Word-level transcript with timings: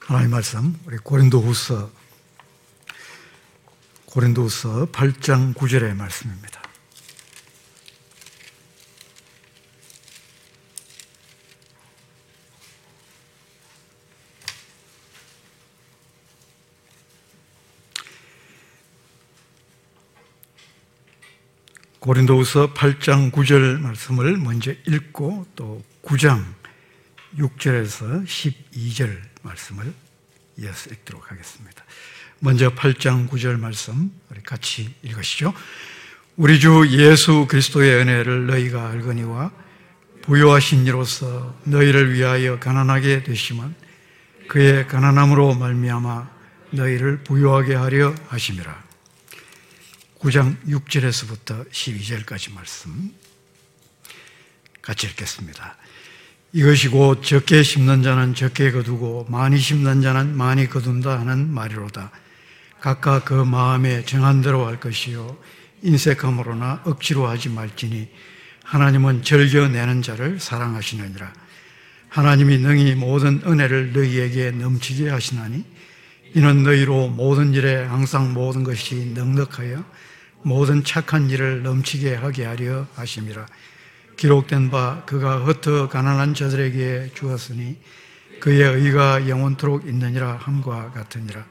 하나님 0.00 0.30
말씀 0.30 0.76
우리 0.86 0.96
고린도후서 0.96 1.90
고린도후서 4.06 4.86
8장 4.86 5.54
9절의 5.54 5.94
말씀입니다. 5.94 6.60
고린도후서 22.00 22.74
8장 22.74 23.30
9절 23.30 23.78
말씀을 23.78 24.38
먼저 24.38 24.72
읽고 24.86 25.46
또 25.54 25.84
9장 26.02 26.59
6절에서 27.36 28.24
12절 28.24 29.20
말씀을 29.42 29.92
이어서 30.58 30.90
읽도록 30.90 31.30
하겠습니다. 31.30 31.84
먼저 32.40 32.74
8장 32.74 33.28
9절 33.28 33.58
말씀 33.58 34.12
우리 34.30 34.42
같이 34.42 34.94
읽으시죠. 35.02 35.52
우리 36.36 36.58
주 36.58 36.86
예수 36.90 37.46
그리스도의 37.46 38.00
은혜를 38.00 38.46
너희가 38.46 38.88
알거니와 38.90 39.52
부요하신 40.22 40.86
이로서 40.86 41.58
너희를 41.64 42.12
위하여 42.14 42.58
가난하게 42.58 43.22
되시면 43.22 43.74
그의 44.48 44.86
가난함으로 44.88 45.54
말미암아 45.54 46.30
너희를 46.70 47.24
부요하게 47.24 47.74
하려 47.74 48.14
하심이라. 48.28 48.84
9장 50.20 50.56
6절에서부터 50.66 51.70
12절까지 51.70 52.52
말씀 52.52 53.14
같이 54.82 55.06
읽겠습니다. 55.06 55.76
이것이 56.52 56.88
곧 56.88 57.22
적게 57.22 57.62
심는 57.62 58.02
자는 58.02 58.34
적게 58.34 58.72
거두고 58.72 59.26
많이 59.28 59.56
심는 59.56 60.02
자는 60.02 60.36
많이 60.36 60.68
거둔다 60.68 61.20
하는 61.20 61.48
말이로다. 61.48 62.10
각각 62.80 63.24
그 63.24 63.34
마음에 63.34 64.04
정한 64.04 64.42
대로 64.42 64.66
할 64.66 64.80
것이요 64.80 65.38
인색함으로나 65.82 66.82
억지로 66.86 67.28
하지 67.28 67.50
말지니 67.50 68.08
하나님은 68.64 69.22
즐겨내는 69.22 70.02
자를 70.02 70.40
사랑하시느니라. 70.40 71.32
하나님이 72.08 72.58
능히 72.58 72.96
모든 72.96 73.40
은혜를 73.46 73.92
너희에게 73.92 74.50
넘치게 74.50 75.08
하시나니 75.08 75.64
이는 76.34 76.64
너희로 76.64 77.10
모든 77.10 77.54
일에 77.54 77.84
항상 77.84 78.34
모든 78.34 78.64
것이 78.64 79.12
넉넉하여 79.14 79.84
모든 80.42 80.82
착한 80.82 81.30
일을 81.30 81.62
넘치게 81.62 82.16
하게 82.16 82.44
하려 82.44 82.88
하심이라. 82.96 83.46
기록된 84.20 84.68
바 84.70 85.02
그가 85.06 85.38
흩어 85.46 85.88
가난한 85.88 86.34
자들에게 86.34 87.12
주었으니 87.14 87.78
그의 88.38 88.62
의가 88.62 89.26
영원토록 89.26 89.86
있느니라 89.86 90.36
함과 90.36 90.90
같으니라. 90.90 91.42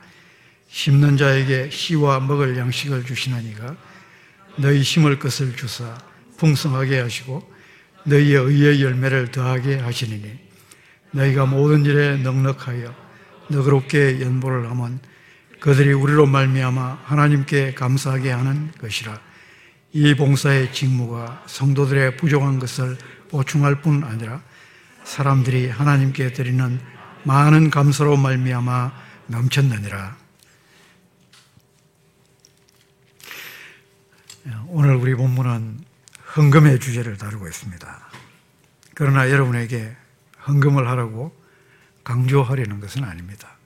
심는 0.70 1.18
자에게 1.18 1.72
씨와 1.72 2.20
먹을 2.20 2.56
양식을 2.56 3.06
주시나니가 3.06 3.76
너희 4.58 4.84
심을 4.84 5.18
것을 5.18 5.56
주사 5.56 5.98
풍성하게 6.38 7.00
하시고 7.00 7.42
너희의 8.04 8.36
의의 8.36 8.84
열매를 8.84 9.32
더하게 9.32 9.80
하시니니 9.80 10.32
너희가 11.10 11.48
모든 11.48 11.84
일에 11.86 12.18
넉넉하여 12.18 12.94
너그럽게 13.48 14.22
연보를 14.22 14.70
하면 14.70 15.00
그들이 15.60 15.94
우리로 15.94 16.28
말미암아 16.28 17.00
하나님께 17.04 17.74
감사하게 17.74 18.30
하는 18.30 18.72
것이라 18.80 19.29
이 19.92 20.16
봉사의 20.16 20.72
직무가 20.72 21.44
성도들의 21.48 22.18
부족한 22.18 22.60
것을 22.60 22.98
보충할 23.30 23.82
뿐 23.82 24.04
아니라 24.04 24.42
사람들이 25.04 25.70
하나님께 25.70 26.34
드리는 26.34 26.80
많은 27.24 27.70
감사로 27.70 28.18
말미암아 28.18 28.92
넘쳤느니라 29.28 30.18
오늘 34.68 34.96
우리 34.96 35.16
본문은 35.16 35.84
헌금의 36.36 36.80
주제를 36.80 37.18
다루고 37.18 37.48
있습니다. 37.48 38.10
그러나 38.94 39.30
여러분에게 39.30 39.96
헌금을 40.48 40.88
하라고 40.88 41.36
강조하려는 42.04 42.80
것은 42.80 43.04
아닙니다. 43.04 43.58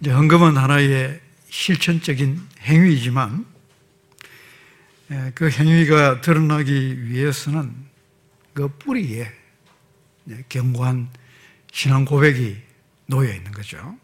이제 0.00 0.10
헌금은 0.10 0.56
하나의 0.56 1.20
실천적인 1.48 2.40
행위이지만 2.60 3.51
그 5.34 5.50
행위가 5.50 6.20
드러나기 6.20 7.08
위해서는 7.08 7.74
그 8.54 8.68
뿌리에 8.68 9.30
견고한 10.48 11.10
신앙 11.70 12.04
고백이 12.04 12.62
놓여 13.06 13.32
있는 13.32 13.52
거죠. 13.52 13.98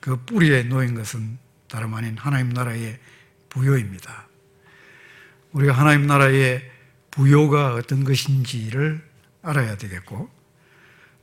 그 0.00 0.16
뿌리에 0.24 0.64
놓인 0.64 0.94
것은 0.94 1.38
다름 1.68 1.94
아닌 1.94 2.16
하나님 2.16 2.50
나라의 2.50 2.98
부여입니다. 3.48 4.28
우리가 5.52 5.72
하나님 5.72 6.06
나라의 6.06 6.70
부요가 7.10 7.74
어떤 7.74 8.04
것인지를 8.04 9.02
알아야 9.42 9.76
되겠고 9.76 10.36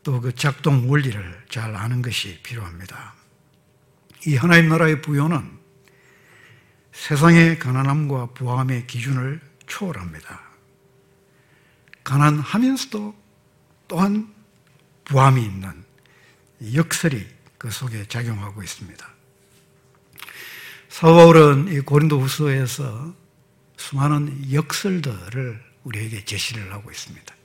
또 0.04 0.20
그 0.20 0.36
작동 0.36 0.90
원리를 0.90 1.46
잘 1.50 1.76
아는 1.76 2.02
것이 2.02 2.40
필요합니다. 2.44 3.14
이 4.28 4.36
하나님 4.36 4.70
나라의 4.70 5.02
부요는 5.02 5.63
세상의 6.94 7.60
가난함과 7.60 8.28
부함의 8.28 8.88
기준을 8.88 9.42
초월합니다. 9.68 10.42
가난하면서도 12.04 13.16
또한 13.88 14.34
부함이 15.06 15.44
있는 15.44 15.84
역설이 16.74 17.28
그 17.58 17.72
속에 17.72 18.06
작용하고 18.08 18.64
있습니다. 18.64 19.10
사바울은 20.90 21.74
이 21.74 21.80
고린도 21.80 22.20
후서에서 22.20 23.14
수많은 23.78 24.54
역설들을 24.54 25.64
우리에게 25.84 26.24
제시를 26.24 26.72
하고 26.72 26.92
있습니다. 26.92 27.36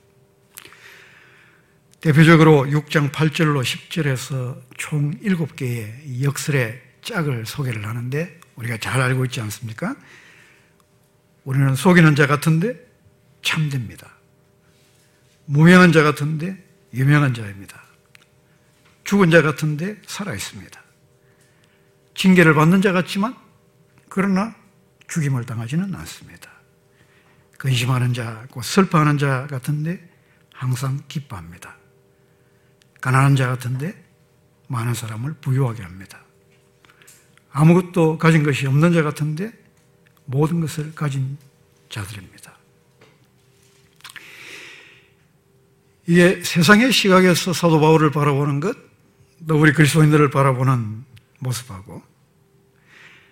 대표적으로 2.01 2.65
6장 2.65 3.11
8절로 3.11 3.61
10절에서 3.63 4.61
총 4.77 5.19
7개의 5.19 6.23
역설의 6.23 6.88
짝을 7.09 7.45
소개를 7.47 7.87
하는데 7.87 8.39
우리가 8.55 8.77
잘 8.77 9.01
알고 9.01 9.25
있지 9.25 9.41
않습니까? 9.41 9.95
우리는 11.43 11.73
속이는 11.73 12.15
자 12.15 12.27
같은데 12.27 12.75
참됩니다. 13.41 14.07
무명한 15.45 15.91
자 15.91 16.03
같은데 16.03 16.63
유명한 16.93 17.33
자입니다. 17.33 17.81
죽은 19.03 19.31
자 19.31 19.41
같은데 19.41 19.99
살아 20.05 20.35
있습니다. 20.35 20.79
징계를 22.13 22.53
받는 22.53 22.83
자 22.83 22.91
같지만 22.91 23.35
그러나 24.07 24.55
죽임을 25.07 25.45
당하지는 25.45 25.95
않습니다. 25.95 26.51
근심하는 27.57 28.13
자, 28.13 28.45
곧 28.51 28.61
슬퍼하는 28.61 29.17
자 29.17 29.47
같은데 29.47 30.07
항상 30.53 31.01
기뻐합니다. 31.07 31.75
가난한 33.01 33.35
자 33.35 33.47
같은데 33.47 33.95
많은 34.67 34.93
사람을 34.93 35.33
부유하게 35.41 35.81
합니다. 35.81 36.21
아무것도 37.51 38.17
가진 38.17 38.43
것이 38.43 38.67
없는 38.67 38.93
자 38.93 39.03
같은데 39.03 39.51
모든 40.25 40.61
것을 40.61 40.93
가진 40.93 41.37
자들입니다. 41.89 42.57
이게 46.05 46.41
세상의 46.43 46.91
시각에서 46.91 47.53
사도 47.53 47.79
바울을 47.79 48.11
바라보는 48.11 48.59
것, 48.59 48.75
또 49.47 49.59
우리 49.59 49.73
그리스도인들을 49.73 50.29
바라보는 50.29 51.05
모습하고 51.39 52.01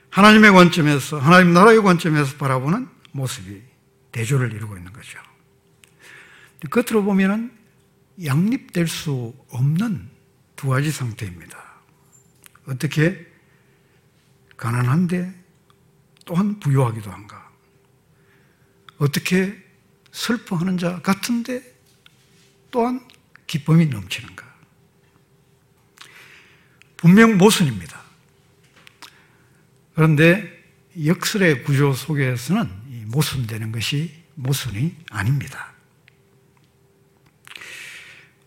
하나님의 0.09 0.51
관점에서, 0.51 1.19
하나님 1.19 1.53
나라의 1.53 1.81
관점에서 1.83 2.37
바라보는 2.37 2.87
모습이 3.11 3.61
대조를 4.11 4.53
이루고 4.53 4.77
있는 4.77 4.91
거죠. 4.93 5.19
겉으로 6.71 7.03
보면 7.03 7.51
양립될 8.23 8.87
수 8.87 9.33
없는 9.49 10.09
두 10.55 10.69
가지 10.69 10.89
상태입니다. 10.91 11.57
어떻게 12.67 13.26
가난한데 14.57 15.33
또한 16.25 16.59
부유하기도 16.59 17.09
한가? 17.09 17.49
어떻게 18.97 19.55
슬퍼하는 20.11 20.77
자 20.77 21.01
같은데 21.01 21.61
또한 22.71 23.07
기쁨이 23.45 23.85
넘치는가? 23.85 24.45
분명 26.97 27.37
모순입니다. 27.37 28.01
그런데 29.93 30.57
역설의 31.05 31.63
구조 31.63 31.93
속에서는 31.93 33.05
모순되는 33.07 33.71
것이 33.71 34.23
모순이 34.35 34.95
아닙니다. 35.11 35.73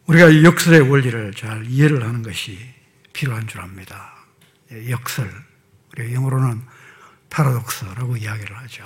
우리가 0.07 0.43
역설의 0.43 0.91
원리를 0.91 1.35
잘 1.35 1.65
이해를 1.67 2.03
하는 2.03 2.23
것이 2.23 2.59
필요한 3.13 3.47
줄 3.47 3.61
압니다. 3.61 4.15
역설, 4.89 5.29
우리 5.29 5.50
영어로는 6.13 6.63
파라독스라고 7.31 8.17
이야기를 8.17 8.57
하죠. 8.59 8.85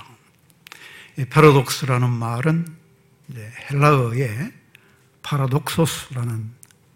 이 1.17 1.25
파라독스라는 1.25 2.09
말은 2.09 2.67
헬라어의 3.71 4.51
파라독소스라는 5.23 6.51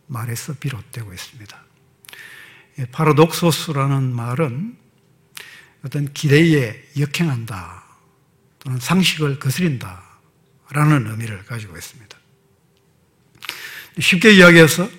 말에서 0.08 0.54
비롯되고 0.54 1.14
있습니다. 1.14 1.64
파라독소스라는 2.92 4.14
말은 4.14 4.78
어떤 5.84 6.12
기대에 6.14 6.84
역행한다 6.98 7.84
또는 8.60 8.80
상식을 8.80 9.40
거스린다 9.40 10.04
라는 10.72 11.08
의미를 11.08 11.44
가지고 11.46 11.78
있습니다. 11.78 12.18
쉽게 14.00 14.34
이야기해서 14.34 14.90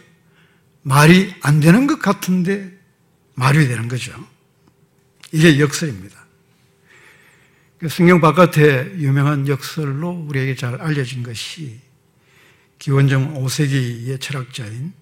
말이 0.83 1.35
안 1.43 1.61
되는 1.61 1.87
것 1.87 2.01
같은데 2.01 2.73
말이 3.35 3.69
되는 3.69 3.89
거죠. 3.89 4.13
이게 5.33 5.59
역설입니다. 5.61 6.19
그 7.79 7.89
성경 7.89 8.21
바깥에 8.21 8.99
유명한 8.99 9.49
역설로 9.49 10.11
우리에게 10.11 10.55
잘 10.55 10.81
알려진 10.81 11.23
것이 11.23 11.81
기원전 12.79 13.35
5세기의 13.35 14.21
철학자인 14.21 14.93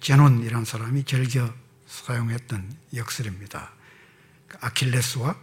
제논이라는 0.00 0.64
사람이 0.64 1.04
즐겨 1.04 1.52
사용했던 1.86 2.72
역설입니다. 2.94 3.72
그 4.48 4.58
아킬레스와 4.60 5.36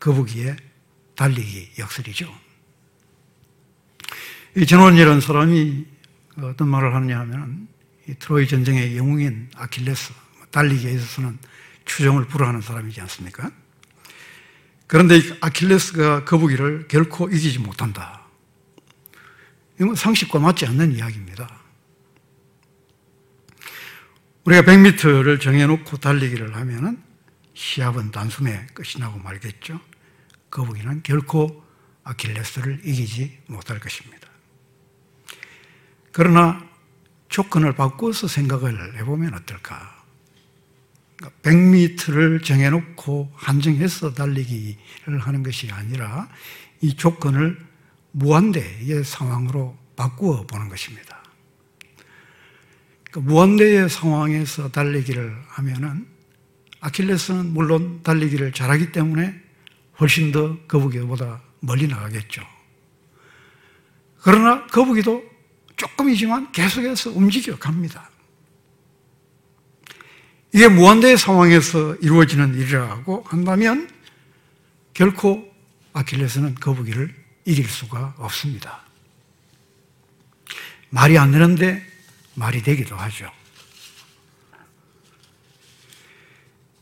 거북이의 0.00 0.56
달리기 1.14 1.72
역설이죠. 1.78 2.32
이 4.56 4.66
제논이라는 4.66 5.20
사람이 5.20 5.86
어떤 6.38 6.68
말을 6.68 6.94
하느냐 6.94 7.20
하면 7.20 7.68
트로이 8.18 8.48
전쟁의 8.48 8.96
영웅인 8.96 9.50
아킬레스, 9.54 10.12
달리기에 10.50 10.92
있어서는 10.92 11.38
추종을 11.92 12.26
불허하는 12.26 12.62
사람이지 12.62 13.00
않습니까? 13.02 13.50
그런데 14.86 15.20
아킬레스가 15.40 16.24
거북이를 16.24 16.88
결코 16.88 17.28
이기지 17.28 17.58
못한다. 17.58 18.22
이건 19.78 19.94
상식과 19.94 20.38
맞지 20.38 20.66
않는 20.66 20.92
이야기입니다. 20.92 21.60
우리가 24.44 24.62
100m를 24.62 25.40
정해놓고 25.40 25.98
달리기를 25.98 26.56
하면은 26.56 27.02
시합은 27.54 28.10
단숨에 28.10 28.66
끝이 28.74 28.98
나고 28.98 29.18
말겠죠. 29.18 29.78
거북이는 30.50 31.02
결코 31.02 31.62
아킬레스를 32.04 32.80
이기지 32.84 33.38
못할 33.46 33.78
것입니다. 33.78 34.28
그러나 36.10 36.66
조건을 37.28 37.74
바꿔서 37.74 38.28
생각을 38.28 38.98
해보면 38.98 39.34
어떨까? 39.34 39.91
100m를 41.42 42.04
그러니까 42.04 42.44
정해놓고 42.44 43.32
한정해서 43.34 44.14
달리기를 44.14 45.18
하는 45.20 45.42
것이 45.42 45.70
아니라 45.70 46.28
이 46.80 46.94
조건을 46.94 47.58
무한대의 48.12 49.04
상황으로 49.04 49.76
바꾸어 49.96 50.46
보는 50.46 50.68
것입니다. 50.68 51.22
그러니까 53.10 53.32
무한대의 53.32 53.88
상황에서 53.88 54.70
달리기를 54.70 55.36
하면은 55.48 56.06
아킬레스는 56.80 57.52
물론 57.52 58.02
달리기를 58.02 58.52
잘하기 58.52 58.92
때문에 58.92 59.40
훨씬 60.00 60.32
더 60.32 60.58
거북이보다 60.66 61.40
멀리 61.60 61.86
나가겠죠. 61.86 62.42
그러나 64.22 64.66
거북이도 64.66 65.22
조금이지만 65.76 66.52
계속해서 66.52 67.10
움직여 67.10 67.58
갑니다. 67.58 68.11
이게 70.54 70.68
무한대의 70.68 71.16
상황에서 71.16 71.94
이루어지는 71.96 72.54
일이라고 72.54 73.24
한다면 73.26 73.90
결코 74.92 75.50
아킬레스는 75.94 76.56
거북이를 76.56 77.14
이길 77.46 77.66
수가 77.66 78.14
없습니다. 78.18 78.82
말이 80.90 81.18
안 81.18 81.32
되는데 81.32 81.84
말이 82.34 82.62
되기도 82.62 82.96
하죠. 82.96 83.30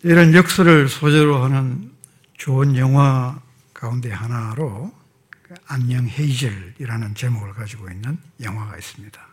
이런 0.03 0.35
역설을 0.35 0.89
소재로 0.89 1.43
하는 1.45 1.93
좋은 2.39 2.77
영화 2.77 3.41
가운데 3.73 4.11
하나로 4.11 4.93
안녕 5.67 6.09
헤이즐이라는 6.09 7.15
제목을 7.15 7.53
가지고 7.55 7.89
있는 7.91 8.19
영화가 8.41 8.77
있습니다. 8.77 9.29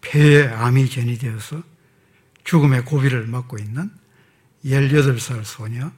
폐에 0.00 0.46
암이 0.46 0.90
전이되어서 0.90 1.71
죽음의 2.44 2.84
고비를 2.84 3.26
맞고 3.26 3.58
있는 3.58 3.90
18살 4.64 5.44
소녀 5.44 5.92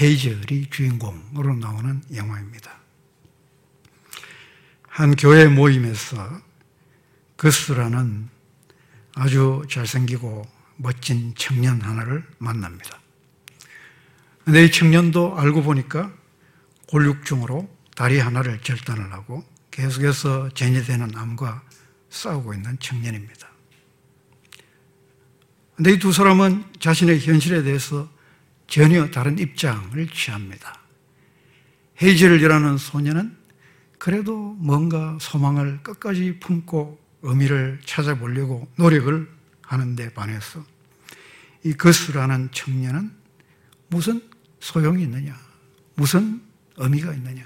헤이즐이 0.00 0.70
주인공으로 0.70 1.54
나오는 1.56 2.02
영화입니다. 2.14 2.70
한 4.82 5.16
교회 5.16 5.46
모임에서 5.46 6.40
그스라는 7.36 8.28
아주 9.14 9.62
잘생기고 9.68 10.46
멋진 10.76 11.34
청년 11.36 11.80
하나를 11.80 12.24
만납니다. 12.38 12.98
근데 14.44 14.64
이 14.64 14.70
청년도 14.70 15.38
알고 15.38 15.62
보니까 15.62 16.12
골육중으로 16.88 17.68
다리 17.94 18.18
하나를 18.18 18.60
절단을 18.60 19.12
하고 19.12 19.44
계속해서 19.70 20.50
전이되는 20.50 21.16
암과 21.16 21.62
싸우고 22.10 22.52
있는 22.54 22.78
청년입니다. 22.78 23.51
근데 25.74 25.92
이 25.92 25.98
두 25.98 26.12
사람은 26.12 26.64
자신의 26.80 27.20
현실에 27.20 27.62
대해서 27.62 28.08
전혀 28.66 29.10
다른 29.10 29.38
입장을 29.38 30.06
취합니다. 30.08 30.80
헤이즐이라는 32.02 32.78
소녀는 32.78 33.36
그래도 33.98 34.54
뭔가 34.58 35.16
소망을 35.20 35.82
끝까지 35.82 36.38
품고 36.40 37.00
의미를 37.22 37.80
찾아보려고 37.84 38.68
노력을 38.76 39.28
하는데 39.62 40.12
반해서 40.12 40.64
이 41.64 41.72
거스라는 41.74 42.50
청년은 42.52 43.12
무슨 43.88 44.20
소용이 44.60 45.04
있느냐? 45.04 45.38
무슨 45.94 46.42
의미가 46.76 47.14
있느냐? 47.14 47.44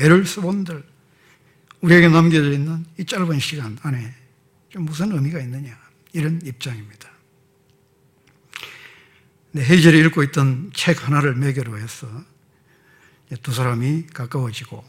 애를 0.00 0.26
써본들 0.26 0.84
우리에게 1.80 2.08
남겨져 2.08 2.50
있는 2.50 2.84
이 2.98 3.04
짧은 3.04 3.38
시간 3.38 3.78
안에 3.82 4.12
좀 4.70 4.84
무슨 4.84 5.12
의미가 5.12 5.40
있느냐? 5.40 5.78
이런 6.12 6.40
입장입니다. 6.44 7.13
헤이젤이 9.56 9.98
읽고 10.06 10.22
있던 10.24 10.72
책 10.74 11.06
하나를 11.06 11.36
매개로 11.36 11.78
해서 11.78 12.08
두 13.42 13.52
사람이 13.52 14.08
가까워지고 14.08 14.84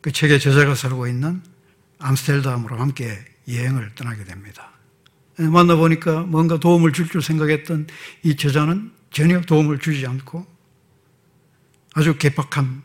그 0.00 0.12
책의 0.12 0.38
저자가 0.40 0.74
살고 0.74 1.08
있는 1.08 1.42
암스텔담으로 1.98 2.78
함께 2.78 3.24
여행을 3.48 3.94
떠나게 3.94 4.24
됩니다. 4.24 4.70
만나보니까 5.36 6.22
뭔가 6.22 6.58
도움을 6.58 6.92
줄 6.92 7.08
줄 7.08 7.20
생각했던 7.22 7.88
이 8.22 8.36
저자는 8.36 8.92
전혀 9.10 9.40
도움을 9.40 9.78
주지 9.78 10.06
않고 10.06 10.46
아주 11.94 12.16
개박한 12.16 12.82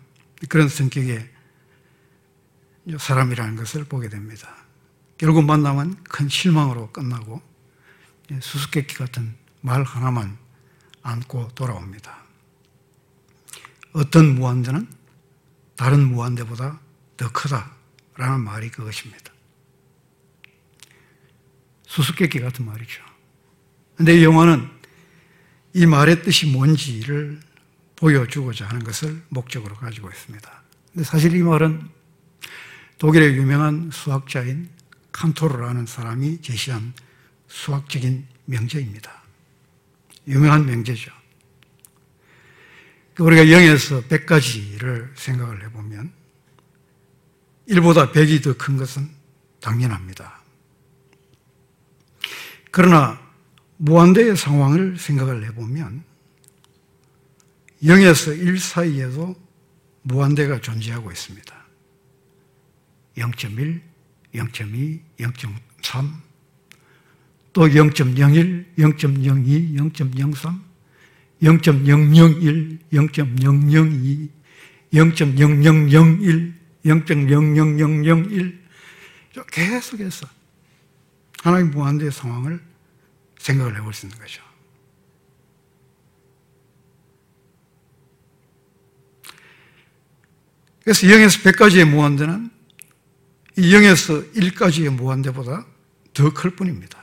그런 0.48 0.70
성격의 0.70 1.30
사람이라는 2.98 3.56
것을 3.56 3.84
보게 3.84 4.10
됩니다. 4.10 4.56
결국 5.18 5.44
만남은 5.46 6.04
큰 6.04 6.30
실망으로 6.30 6.92
끝나고 6.92 7.42
수수께끼 8.42 8.96
같은 8.96 9.36
말 9.62 9.84
하나만 9.84 10.38
안고 11.10 11.50
돌아옵니다. 11.56 12.18
어떤 13.94 14.36
무한대는 14.36 14.88
다른 15.76 16.12
무한대보다 16.12 16.80
더 17.18 17.32
크다라는 17.32 18.42
말이 18.42 18.70
그것입니다. 18.70 19.34
수수께끼 21.88 22.40
같은 22.40 22.66
말이죠. 22.66 23.02
근데 23.96 24.20
이 24.20 24.24
영화는 24.24 24.70
이 25.74 25.86
말의 25.86 26.24
뜻이 26.24 26.48
뭔지를 26.48 27.40
보여주고자 27.96 28.68
하는 28.68 28.84
것을 28.84 29.22
목적으로 29.30 29.76
가지고 29.76 30.10
있습니다. 30.10 30.64
근데 30.94 31.04
사실 31.04 31.36
이 31.36 31.42
말은 31.42 31.90
독일의 33.00 33.36
유명한 33.36 33.90
수학자인 33.92 34.70
칸토르라는 35.12 35.86
사람이 35.86 36.42
제시한 36.42 36.94
수학적인 37.48 38.28
명제입니다. 38.46 39.19
유명한 40.30 40.66
명제죠. 40.66 41.12
우리가 43.20 43.44
0에서 43.44 44.08
100까지를 44.08 45.10
생각을 45.18 45.66
해보면 45.66 46.14
1보다 47.68 48.14
100이 48.14 48.42
더 48.42 48.54
큰 48.54 48.78
것은 48.78 49.10
당연합니다. 49.60 50.42
그러나 52.72 53.20
무한대의 53.78 54.38
상황을 54.38 54.98
생각을 54.98 55.46
해보면 55.48 56.04
0에서 57.84 58.38
1 58.38 58.60
사이에도 58.60 59.36
무한대가 60.04 60.62
존재하고 60.62 61.12
있습니다. 61.12 61.56
0.1, 63.18 63.82
0.2, 64.34 65.02
0.3, 65.18 66.29
또 67.54 67.68
0.01, 67.68 68.76
0.02, 68.78 69.76
0.03, 69.94 70.60
0.001, 71.42 72.80
0.002, 72.92 74.30
0.0001, 74.94 76.54
0.00001 76.86 78.60
계속해서 79.52 80.28
하나님 81.42 81.72
무한대의 81.72 82.12
상황을 82.12 82.62
생각을 83.40 83.78
해볼 83.78 83.94
수 83.94 84.06
있는 84.06 84.18
거죠. 84.20 84.42
그래서 90.84 91.08
0에서 91.08 91.44
100까지의 91.44 91.86
무한대는 91.86 92.50
이 93.58 93.72
0에서 93.74 94.34
1까지의 94.34 94.90
무한대보다 94.90 95.66
더 96.14 96.32
클 96.32 96.52
뿐입니다. 96.52 96.99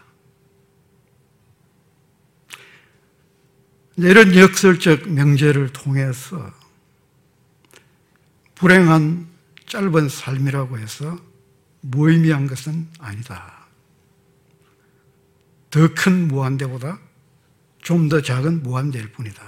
이런 3.97 4.35
역설적 4.37 5.09
명제를 5.09 5.73
통해서 5.73 6.53
불행한 8.55 9.27
짧은 9.67 10.09
삶이라고 10.09 10.79
해서 10.79 11.19
무의미한 11.81 12.47
것은 12.47 12.89
아니다. 12.99 13.67
더 15.71 15.89
큰 15.95 16.29
무한대보다 16.29 16.99
좀 17.83 18.09
더 18.09 18.21
작은 18.21 18.63
무한대일 18.63 19.13
뿐이다. 19.13 19.43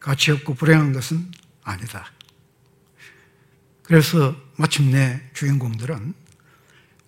가치 0.00 0.30
없고 0.32 0.54
불행한 0.54 0.92
것은 0.92 1.30
아니다. 1.62 2.10
그래서 3.82 4.34
마침내 4.56 5.20
주인공들은 5.34 6.14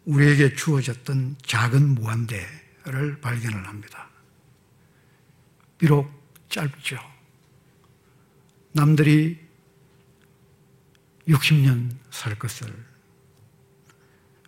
우리에게 0.05 0.55
주어졌던 0.55 1.37
작은 1.45 1.95
무한대를 1.95 3.21
발견을 3.21 3.67
합니다. 3.67 4.12
비록 5.83 6.09
짧죠. 6.49 6.97
남들이 8.71 9.37
60년 11.27 11.91
살 12.09 12.39
것을 12.39 12.73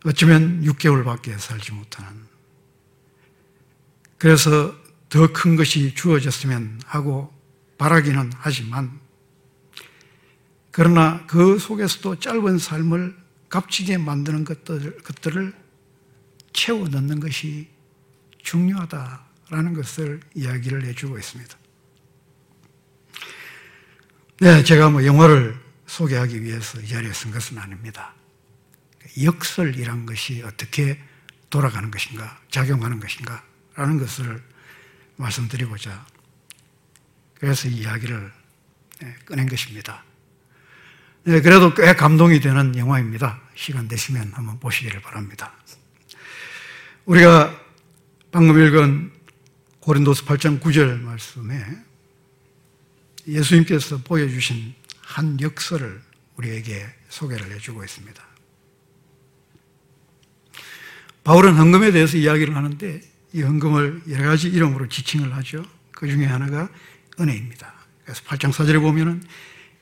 어쩌면 0.04 0.62
6개월밖에 0.62 1.36
살지 1.36 1.72
못하는 1.72 2.24
그래서 4.16 4.76
더 5.08 5.26
큰 5.32 5.56
것이 5.56 5.92
주어졌으면 5.96 6.82
하고 6.86 7.34
바라기는 7.78 8.30
하지만 8.36 9.00
그러나 10.70 11.26
그 11.26 11.58
속에서도 11.58 12.20
짧은 12.20 12.58
삶을 12.58 13.16
값지게 13.48 13.98
만드는 13.98 14.44
것들, 14.44 14.98
것들을 14.98 15.52
채워 16.52 16.86
넣는 16.86 17.18
것이 17.18 17.68
중요하다 18.38 19.23
라는 19.50 19.74
것을 19.74 20.20
이야기를 20.34 20.84
해주고 20.86 21.18
있습니다. 21.18 21.56
네, 24.40 24.64
제가 24.64 24.90
뭐 24.90 25.04
영화를 25.04 25.58
소개하기 25.86 26.42
위해서 26.42 26.80
이 26.80 26.88
자리에 26.88 27.12
쓴 27.12 27.30
것은 27.30 27.58
아닙니다. 27.58 28.14
역설이란 29.22 30.06
것이 30.06 30.42
어떻게 30.42 30.98
돌아가는 31.50 31.90
것인가, 31.90 32.40
작용하는 32.50 32.98
것인가, 32.98 33.44
라는 33.76 33.98
것을 33.98 34.42
말씀드리고자 35.16 36.04
그래서 37.38 37.68
이 37.68 37.74
이야기를 37.74 38.32
네, 39.00 39.16
꺼낸 39.26 39.48
것입니다. 39.48 40.02
네, 41.24 41.40
그래도 41.40 41.74
꽤 41.74 41.94
감동이 41.94 42.40
되는 42.40 42.76
영화입니다. 42.76 43.40
시간 43.54 43.88
되시면 43.88 44.32
한번 44.34 44.58
보시기를 44.60 45.00
바랍니다. 45.00 45.52
우리가 47.04 47.58
방금 48.30 48.60
읽은 48.60 49.12
고린도스 49.84 50.24
8장 50.24 50.60
9절 50.60 51.00
말씀에 51.00 51.62
예수님께서 53.28 53.98
보여주신 53.98 54.72
한 55.02 55.38
역설을 55.38 56.00
우리에게 56.36 56.86
소개를 57.10 57.52
해주고 57.52 57.84
있습니다. 57.84 58.24
바울은 61.22 61.56
헌금에 61.56 61.92
대해서 61.92 62.16
이야기를 62.16 62.56
하는데 62.56 63.02
이 63.34 63.42
헌금을 63.42 64.04
여러 64.08 64.30
가지 64.30 64.48
이름으로 64.48 64.88
지칭을 64.88 65.34
하죠. 65.34 65.62
그 65.90 66.08
중에 66.08 66.24
하나가 66.24 66.70
은혜입니다. 67.20 67.70
그래서 68.04 68.22
8장 68.22 68.52
4절에 68.52 68.80
보면은 68.80 69.22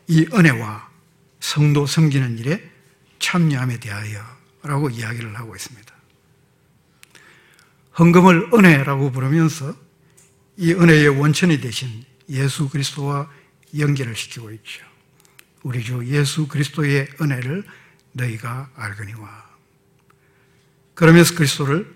이 0.09 0.27
은혜와 0.33 0.91
성도 1.39 1.87
섬기는 1.87 2.39
일에 2.39 2.69
참여함에 3.21 3.79
대하여 3.79 4.21
라고 4.65 4.91
이야기를 4.91 5.39
하고 5.39 5.55
있습니다. 5.55 5.95
헌금을 8.01 8.51
은혜라고 8.53 9.13
부르면서 9.13 9.92
이 10.57 10.73
은혜의 10.73 11.09
원천이 11.09 11.61
되신 11.61 12.05
예수 12.29 12.69
그리스도와 12.69 13.31
연결을 13.77 14.15
시키고 14.15 14.51
있죠. 14.53 14.85
우리 15.63 15.83
주 15.83 16.05
예수 16.07 16.49
그리스도의 16.49 17.09
은혜를 17.21 17.65
너희가 18.13 18.71
알거니와. 18.75 19.51
그러면서 20.95 21.35
그리스도를 21.35 21.95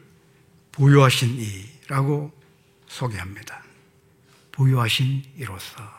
부유하신 0.72 1.36
이라고 1.84 2.32
소개합니다. 2.88 3.62
부유하신 4.52 5.22
이로서. 5.36 5.96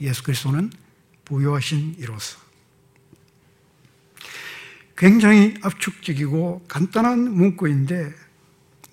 예수 0.00 0.22
그리스도는 0.22 0.70
부여하신 1.24 1.96
이로서 1.98 2.38
굉장히 4.96 5.54
압축적이고 5.62 6.64
간단한 6.68 7.32
문구인데 7.32 8.12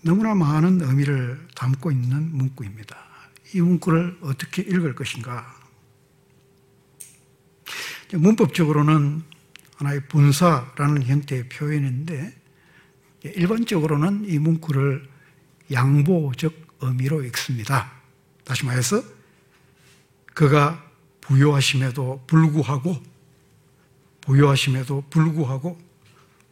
너무나 0.07 0.33
많은 0.33 0.79
의미를 0.79 1.37
담고 1.53 1.91
있는 1.91 2.31
문구입니다. 2.31 2.95
이 3.53 3.59
문구를 3.59 4.19
어떻게 4.21 4.61
읽을 4.61 4.95
것인가? 4.95 5.53
문법적으로는 8.13 9.21
하나의 9.75 10.07
분사라는 10.07 11.03
형태의 11.03 11.49
표현인데 11.49 12.33
일반적으로는 13.23 14.23
이 14.29 14.39
문구를 14.39 15.09
양보적 15.73 16.53
의미로 16.79 17.21
읽습니다. 17.25 17.91
다시 18.45 18.63
말해서 18.63 19.03
그가 20.33 20.89
부여하심에도 21.19 22.23
불구하고 22.27 22.95
부여하심에도 24.21 25.03
불구하고 25.09 25.77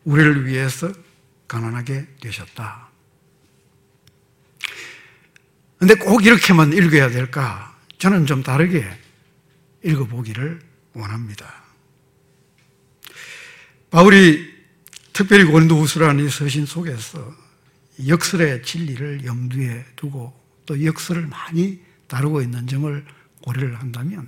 우리를 0.03 0.45
위해서 0.45 0.91
가난하게 1.47 2.05
되셨다. 2.19 2.84
근데 5.87 6.03
꼭 6.03 6.25
이렇게만 6.25 6.73
읽어야 6.73 7.09
될까? 7.11 7.77
저는 7.99 8.25
좀 8.25 8.41
다르게 8.41 8.83
읽어보기를 9.83 10.59
원합니다. 10.93 11.63
바울이 13.91 14.51
특별히 15.13 15.43
고린도후서라는 15.43 16.25
이 16.25 16.29
서신 16.29 16.65
속에서 16.65 17.35
역설의 18.07 18.63
진리를 18.63 19.25
염두에 19.25 19.85
두고 19.95 20.33
또 20.65 20.83
역설을 20.83 21.27
많이 21.27 21.79
다루고 22.07 22.41
있는 22.41 22.65
점을 22.65 23.05
고려를 23.43 23.79
한다면 23.79 24.27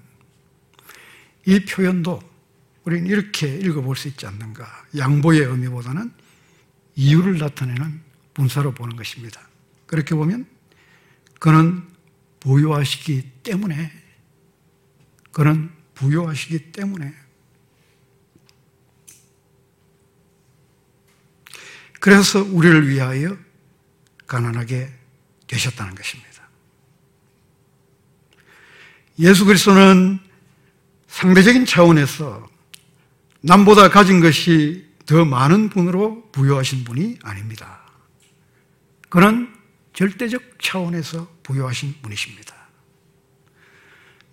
이 1.47 1.65
표현도 1.65 2.21
우리는 2.83 3.07
이렇게 3.07 3.47
읽어볼 3.47 3.95
수 3.95 4.09
있지 4.09 4.27
않는가. 4.27 4.85
양보의 4.95 5.39
의미보다는 5.39 6.11
이유를 6.97 7.39
나타내는 7.39 7.99
분사로 8.35 8.75
보는 8.75 8.95
것입니다. 8.95 9.41
그렇게 9.87 10.13
보면 10.13 10.56
그는 11.39 11.83
부유하시기 12.39 13.31
때문에 13.43 13.91
그는 15.31 15.71
부유하시기 15.93 16.71
때문에 16.71 17.13
그래서 21.99 22.41
우리를 22.41 22.87
위하여 22.89 23.37
가난하게 24.27 24.89
되셨다는 25.47 25.95
것입니다. 25.95 26.27
예수 29.19 29.45
그리스도는 29.45 30.19
상대적인 31.07 31.65
차원에서 31.65 32.47
남보다 33.41 33.89
가진 33.89 34.19
것이 34.19 34.87
더 35.05 35.25
많은 35.25 35.69
분으로 35.69 36.29
부여하신 36.31 36.83
분이 36.83 37.19
아닙니다. 37.23 37.81
그는 39.09 39.56
절대적 39.97 40.59
차원에서 40.61 41.27
부여하신 41.41 41.95
분이십니다. 42.03 42.55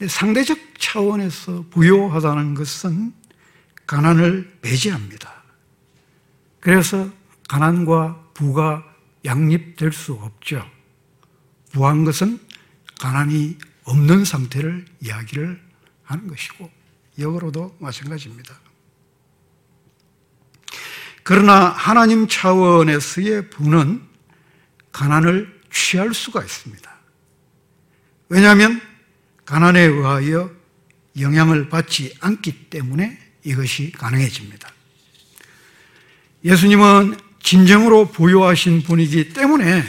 상대적 0.07 0.59
차원에서 0.79 1.65
부여하다는 1.71 2.53
것은 2.53 3.15
가난을 3.87 4.59
배제합니다. 4.61 5.43
그래서 6.61 7.11
가난과 7.49 8.33
부가 8.35 8.85
양립될 9.25 9.93
수 9.93 10.13
없죠. 10.13 10.71
부한 11.73 12.05
것은 12.05 12.39
가난이 13.01 13.57
없는 13.85 14.27
상태를 14.27 14.85
이야기를 15.01 15.63
하는 16.03 16.29
것이고 16.29 16.71
역으로도 17.19 17.75
마찬가지입니다. 17.79 18.55
그러나 21.23 21.71
하나님 21.71 22.29
차원에서의 22.29 23.49
부는 23.49 24.13
가난을 24.93 25.54
취할 25.75 26.15
수가 26.15 26.43
있습니다. 26.43 26.91
왜냐하면 28.31 28.81
가난에 29.45 29.81
의하여 29.81 30.51
영향을 31.21 31.69
받지 31.69 32.15
않기 32.21 32.71
때문에 32.71 33.19
이것이 33.43 33.93
가능해집니다. 33.93 34.71
예수님은 36.45 37.17
진정으로 37.43 38.11
부유하신 38.11 38.85
분이기 38.85 39.35
때문에 39.35 39.85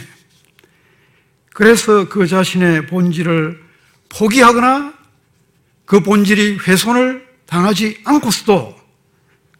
그래서 1.54 2.10
그 2.10 2.27
자신의 2.27 2.88
본질을 2.88 3.63
포기하거나 4.10 4.94
그 5.86 6.01
본질이 6.01 6.58
훼손을 6.68 7.25
당하지 7.46 8.01
않고서도 8.04 8.75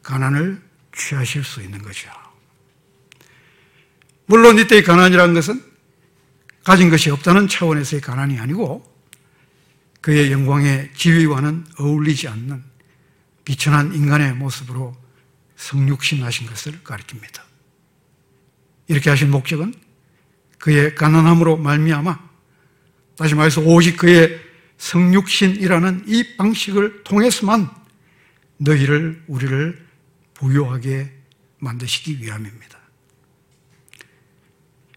가난을 0.04 0.62
취하실 0.96 1.44
수 1.44 1.62
있는 1.62 1.82
거죠. 1.82 2.10
물론 4.26 4.58
이때의 4.60 4.84
가난이라는 4.84 5.34
것은 5.34 5.75
가진 6.66 6.90
것이 6.90 7.12
없다는 7.12 7.48
차원에서의 7.48 8.02
가난이 8.02 8.40
아니고 8.40 8.84
그의 10.02 10.32
영광의 10.32 10.92
지위와는 10.96 11.64
어울리지 11.80 12.28
않는 12.28 12.64
비천한 13.46 13.94
인간의 13.94 14.34
모습으로 14.34 14.98
성육신하신 15.56 16.48
것을 16.48 16.84
가리킵니다. 16.84 17.42
이렇게 18.88 19.12
하신 19.12 19.30
목적은 19.30 19.76
그의 20.58 20.96
가난함으로 20.96 21.58
말미암아 21.58 22.20
다시 23.16 23.36
말해서 23.36 23.62
오직 23.62 23.98
그의 23.98 24.42
성육신이라는 24.80 26.06
이 26.08 26.36
방식을 26.36 27.04
통해서만 27.04 27.70
너희를 28.58 29.24
우리를 29.28 29.88
부유하게 30.34 31.12
만드시기 31.60 32.22
위함입니다. 32.22 32.80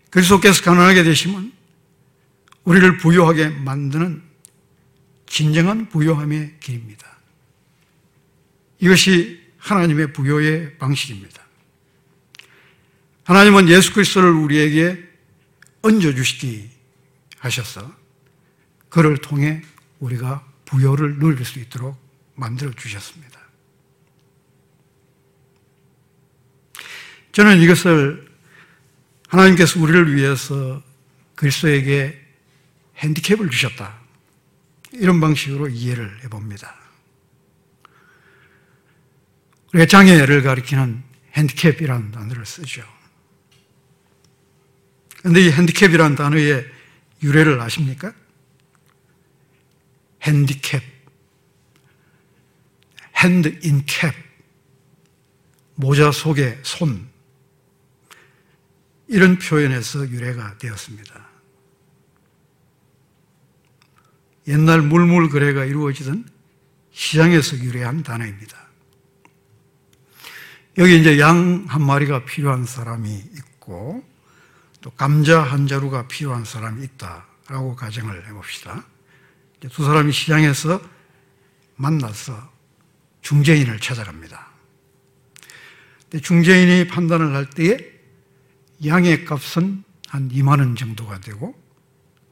그리스도께서 0.09 0.63
가난하게 0.63 1.03
되시면 1.03 1.58
우리를 2.69 2.99
부유하게 2.99 3.49
만드는 3.49 4.23
진정한 5.25 5.89
부유함의 5.89 6.61
길입니다. 6.61 7.17
이것이 8.79 9.41
하나님의 9.57 10.13
부여의 10.13 10.77
방식입니다. 10.77 11.43
하나님은 13.25 13.71
예수 13.71 13.95
그리스도를 13.95 14.33
우리에게 14.33 15.03
얹어 15.81 16.13
주시기 16.13 16.69
하셔서 17.39 17.91
그를 18.91 19.17
통해 19.17 19.63
우리가 19.99 20.47
부여를 20.67 21.19
누릴 21.19 21.43
수 21.47 21.59
있도록 21.61 21.97
만들어 22.35 22.71
주셨습니다. 22.73 23.41
저는 27.33 27.63
이것을 27.63 28.29
하나님께서 29.29 29.81
우리를 29.81 30.15
위해서 30.15 30.83
그리스도에게 31.35 32.28
핸디캡을 32.99 33.51
주셨다. 33.51 33.99
이런 34.93 35.21
방식으로 35.21 35.69
이해를 35.69 36.25
해봅니다. 36.25 36.75
우리가 39.73 39.87
장애를 39.87 40.43
가리키는 40.43 41.03
핸디캡이라는 41.35 42.11
단어를 42.11 42.47
쓰죠. 42.47 42.83
그런데 45.19 45.43
이 45.43 45.51
핸디캡이라는 45.51 46.17
단어의 46.17 46.67
유래를 47.23 47.61
아십니까? 47.61 48.13
핸디캡, 50.23 50.83
hand 53.17 53.59
in 53.63 53.85
cap, 53.87 54.13
모자 55.75 56.13
속에 56.13 56.59
손, 56.63 57.09
이런 59.07 59.39
표현에서 59.39 60.09
유래가 60.09 60.57
되었습니다. 60.59 61.28
옛날 64.49 64.83
물물 64.83 65.29
거래가 65.29 65.65
이루어지던 65.65 66.27
시장에서 66.91 67.59
유래한 67.59 68.03
단어입니다. 68.03 68.57
여기 70.79 70.99
이제 70.99 71.19
양 71.19 71.67
한 71.69 71.83
마리가 71.85 72.25
필요한 72.25 72.65
사람이 72.65 73.11
있고 73.37 74.03
또 74.81 74.91
감자 74.91 75.43
한 75.43 75.67
자루가 75.67 76.09
필요한 76.09 76.45
사람이 76.45 76.85
있다라고 76.85 77.77
가정을 77.77 78.27
해봅시다. 78.29 78.85
두 79.71 79.85
사람이 79.85 80.13
시장에서 80.13 80.81
만나서 81.77 82.51
중재인을 83.23 83.81
찾아갑니다. 83.81 84.49
중재인이 86.23 86.89
판단을 86.89 87.35
할 87.35 87.51
때에 87.51 87.77
양의 88.87 89.25
값은 89.25 89.85
한 90.09 90.29
2만 90.31 90.61
원 90.61 90.75
정도가 90.75 91.21
되고 91.21 91.55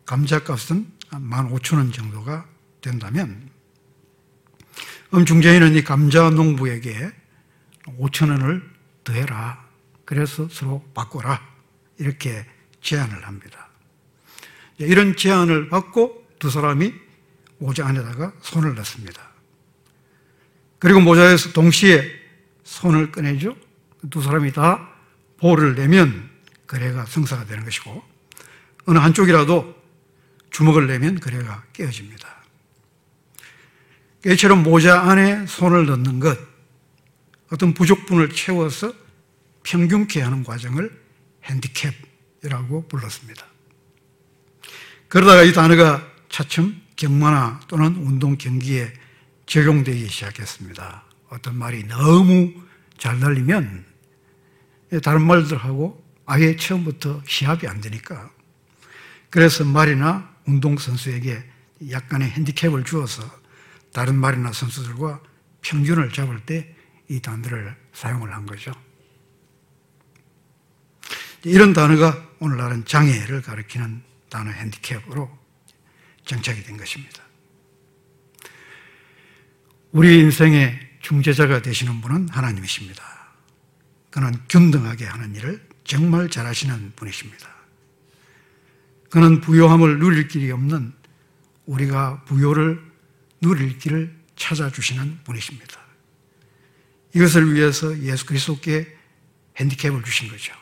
감자 0.07 0.43
값은 0.43 0.96
한 1.17 1.31
15,000원 1.31 1.95
정도가 1.95 2.47
된다면 2.83 3.49
음 5.15 5.25
중재인은 5.25 5.75
이 5.75 5.83
감자 5.83 6.29
농부에게 6.29 7.11
5천원을 7.87 8.63
더해라. 9.03 9.65
그래서 10.05 10.49
서로 10.51 10.85
바꿔라. 10.93 11.41
이렇게 11.99 12.45
제안을 12.83 13.27
합니다. 13.27 13.69
이런 14.79 15.17
제안을 15.17 15.69
받고 15.71 16.27
두 16.39 16.51
사람이 16.51 16.93
모자 17.59 17.87
안에다가 17.87 18.33
손을 18.43 18.75
넣습니다. 18.75 19.23
그리고 20.79 21.01
모자에서 21.01 21.53
동시에 21.53 22.05
손을 22.65 23.11
꺼내죠. 23.11 23.57
두 24.11 24.21
사람이 24.21 24.53
다 24.53 24.91
볼을 25.39 25.77
내면 25.77 26.29
거래가 26.67 27.07
성사가 27.07 27.47
되는 27.47 27.65
것이고 27.65 28.03
어느 28.87 28.99
한쪽이라도 28.99 29.86
주먹을 30.57 30.87
내면 30.87 31.21
거래가 31.21 31.63
깨어집니다. 31.75 32.27
이처럼 34.25 34.63
모자 34.63 35.03
안에 35.03 35.45
손을 35.45 35.85
넣는 35.85 36.19
것, 36.19 36.39
어떤 37.51 37.75
부족분을 37.75 38.31
채워서 38.31 38.95
평균케 39.65 40.23
하는 40.23 40.45
과정을 40.45 40.91
핸디캡이라고 41.45 42.89
불렀습니다. 42.89 43.45
그러다가 45.09 45.43
이 45.43 45.53
단어가 45.53 46.11
차츰 46.31 46.81
경마나 46.97 47.61
또는 47.69 47.95
운동 47.97 48.39
경기에 48.39 48.95
적용되기 49.45 50.09
시작했습니다. 50.09 51.05
어떤 51.29 51.55
말이 51.55 51.85
너무 51.85 52.55
잘 52.97 53.21
날리면 53.21 53.85
다른 55.03 55.21
말들하고 55.21 56.03
아예 56.25 56.57
처음부터 56.57 57.23
시합이 57.27 57.69
안 57.69 57.83
되니까 57.83 58.31
그래서 59.29 59.63
말이나 59.63 60.35
운동선수에게 60.47 61.45
약간의 61.91 62.31
핸디캡을 62.31 62.85
주어서 62.85 63.23
다른 63.93 64.17
말이나 64.17 64.53
선수들과 64.53 65.21
평균을 65.63 66.13
잡을 66.13 66.41
때 66.41 66.77
이 67.09 67.21
단어를 67.21 67.77
사용을 67.93 68.33
한 68.35 68.47
거죠. 68.47 68.73
이런 71.45 71.73
단어가 71.73 72.27
오늘날은 72.41 72.85
장애를 72.85 73.43
가리키는 73.43 74.03
단어 74.29 74.51
핸디캡으로 74.51 75.31
정착이 76.25 76.65
된 76.65 76.77
것입니다. 76.77 77.23
우리 79.93 80.19
인생의 80.19 80.99
중재자가 81.01 81.63
되시는 81.63 82.01
분은 82.01 82.29
하나님이십니다. 82.31 83.03
그는 84.11 84.35
균등하게 84.49 85.05
하는 85.05 85.35
일을 85.37 85.69
정말 85.85 86.29
잘하시는 86.29 86.95
분이십니다. 86.97 87.56
그는 89.17 89.41
부요함을 89.41 89.99
누릴 89.99 90.29
길이 90.29 90.51
없는 90.51 90.93
우리가 91.65 92.25
부요를 92.25 92.79
누릴 93.41 93.79
길을 93.79 94.15
찾아주시는 94.37 95.21
분이십니다. 95.25 95.81
이것을 97.15 97.55
위해서 97.55 97.99
예수 98.01 98.27
그리스도께 98.27 98.95
핸디캡을 99.57 100.05
주신 100.05 100.29
거죠. 100.29 100.53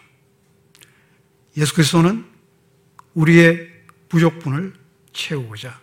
예수 1.57 1.75
그리스도는 1.75 2.25
우리의 3.15 3.73
부족분을 4.09 4.73
채우고자 5.13 5.81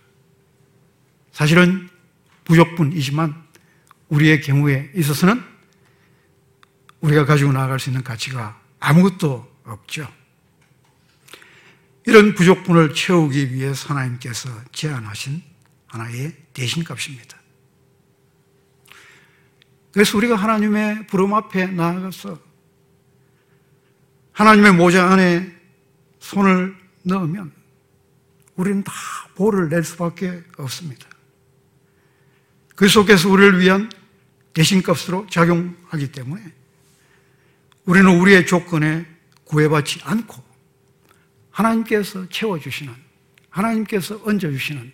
사실은 1.33 1.89
부족분이지만 2.45 3.35
우리의 4.07 4.39
경우에 4.39 4.93
있어서는 4.95 5.43
우리가 7.01 7.25
가지고 7.25 7.51
나아갈 7.51 7.81
수 7.81 7.89
있는 7.89 8.01
가치가 8.01 8.61
아무것도 8.79 9.59
없죠. 9.65 10.20
이런 12.05 12.33
부족분을 12.33 12.93
채우기 12.93 13.53
위해서 13.53 13.93
하나님께서 13.93 14.49
제안하신 14.71 15.41
하나의 15.87 16.33
대신값입니다. 16.53 17.37
그래서 19.91 20.17
우리가 20.17 20.35
하나님의 20.35 21.07
부름 21.07 21.33
앞에 21.33 21.67
나아가서 21.67 22.39
하나님의 24.31 24.73
모자 24.73 25.11
안에 25.11 25.53
손을 26.19 26.75
넣으면 27.03 27.51
우리는 28.55 28.83
다 28.83 28.93
보를 29.35 29.69
낼 29.69 29.83
수밖에 29.83 30.43
없습니다. 30.57 31.07
그 32.75 32.87
속에서 32.87 33.29
우리를 33.29 33.59
위한 33.59 33.91
대신값으로 34.53 35.27
작용하기 35.29 36.11
때문에 36.11 36.43
우리는 37.85 38.19
우리의 38.19 38.45
조건에 38.45 39.05
구애받지 39.43 40.01
않고 40.03 40.50
하나님께서 41.51 42.27
채워주시는 42.29 42.93
하나님께서 43.49 44.21
얹어주시는 44.23 44.91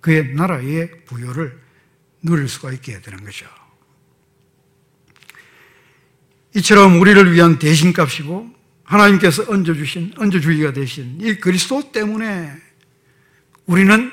그의 0.00 0.34
나라의 0.34 1.04
부여를 1.04 1.60
누릴 2.22 2.48
수가 2.48 2.72
있게 2.72 3.00
되는 3.00 3.22
거죠. 3.24 3.46
이처럼 6.54 7.00
우리를 7.00 7.32
위한 7.32 7.58
대신값이고 7.58 8.52
하나님께서 8.84 9.44
얹어주신, 9.48 10.14
얹어주기가 10.16 10.72
되신 10.72 11.18
이 11.20 11.36
그리스도 11.36 11.92
때문에 11.92 12.52
우리는 13.66 14.12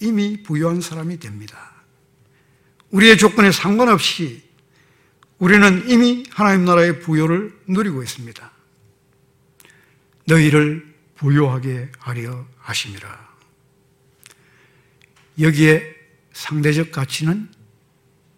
이미 0.00 0.42
부유한 0.42 0.80
사람이 0.80 1.18
됩니다. 1.18 1.72
우리의 2.90 3.18
조건에 3.18 3.50
상관없이 3.50 4.42
우리는 5.38 5.88
이미 5.88 6.24
하나님 6.30 6.64
나라의 6.64 7.00
부여를 7.00 7.58
누리고 7.66 8.02
있습니다. 8.02 8.52
너희를 10.26 10.93
부요하게 11.16 11.92
하려 11.98 12.46
하심이라. 12.58 13.34
여기에 15.40 15.94
상대적 16.32 16.92
가치는 16.92 17.48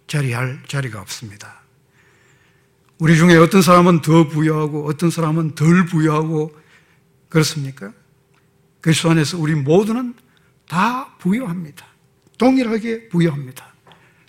자리할 0.06 0.62
자리가 0.66 1.00
없습니다. 1.00 1.62
우리 2.98 3.16
중에 3.16 3.36
어떤 3.36 3.60
사람은 3.60 4.00
더 4.00 4.28
부여하고 4.28 4.86
어떤 4.86 5.10
사람은 5.10 5.54
덜 5.54 5.84
부여하고 5.86 6.56
그렇습니까? 7.28 7.92
그리스도 8.80 9.10
안에서 9.10 9.38
우리 9.38 9.54
모두는 9.54 10.14
다 10.68 11.16
부여합니다. 11.18 11.86
동일하게 12.38 13.08
부여합니다. 13.08 13.74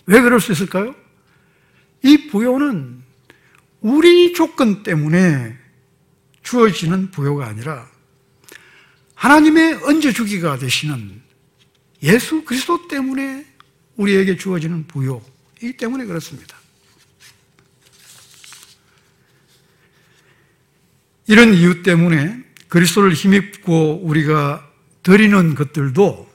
왜 0.06 0.20
그럴 0.20 0.40
수 0.40 0.52
있을까요? 0.52 0.94
이 2.02 2.28
부여는 2.28 3.02
우리 3.80 4.32
조건 4.32 4.82
때문에 4.82 5.56
주어지는 6.42 7.10
부여가 7.10 7.46
아니라 7.46 7.88
하나님의 9.18 9.80
얹어주기가 9.82 10.58
되시는 10.58 11.20
예수 12.04 12.44
그리스도 12.44 12.86
때문에 12.86 13.44
우리에게 13.96 14.36
주어지는 14.36 14.86
부여이기 14.86 15.76
때문에 15.76 16.04
그렇습니다. 16.04 16.56
이런 21.26 21.52
이유 21.52 21.82
때문에 21.82 22.44
그리스도를 22.68 23.12
힘입고 23.12 24.02
우리가 24.04 24.64
드리는 25.02 25.54
것들도 25.56 26.32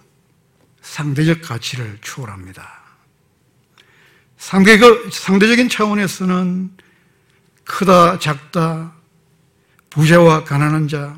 상대적 0.81 1.41
가치를 1.41 1.99
추월합니다. 2.01 2.83
상대적, 4.37 5.13
상대적인 5.13 5.69
차원에서는 5.69 6.75
크다, 7.63 8.19
작다, 8.19 8.93
부자와 9.89 10.43
가난한 10.43 10.89
자, 10.89 11.17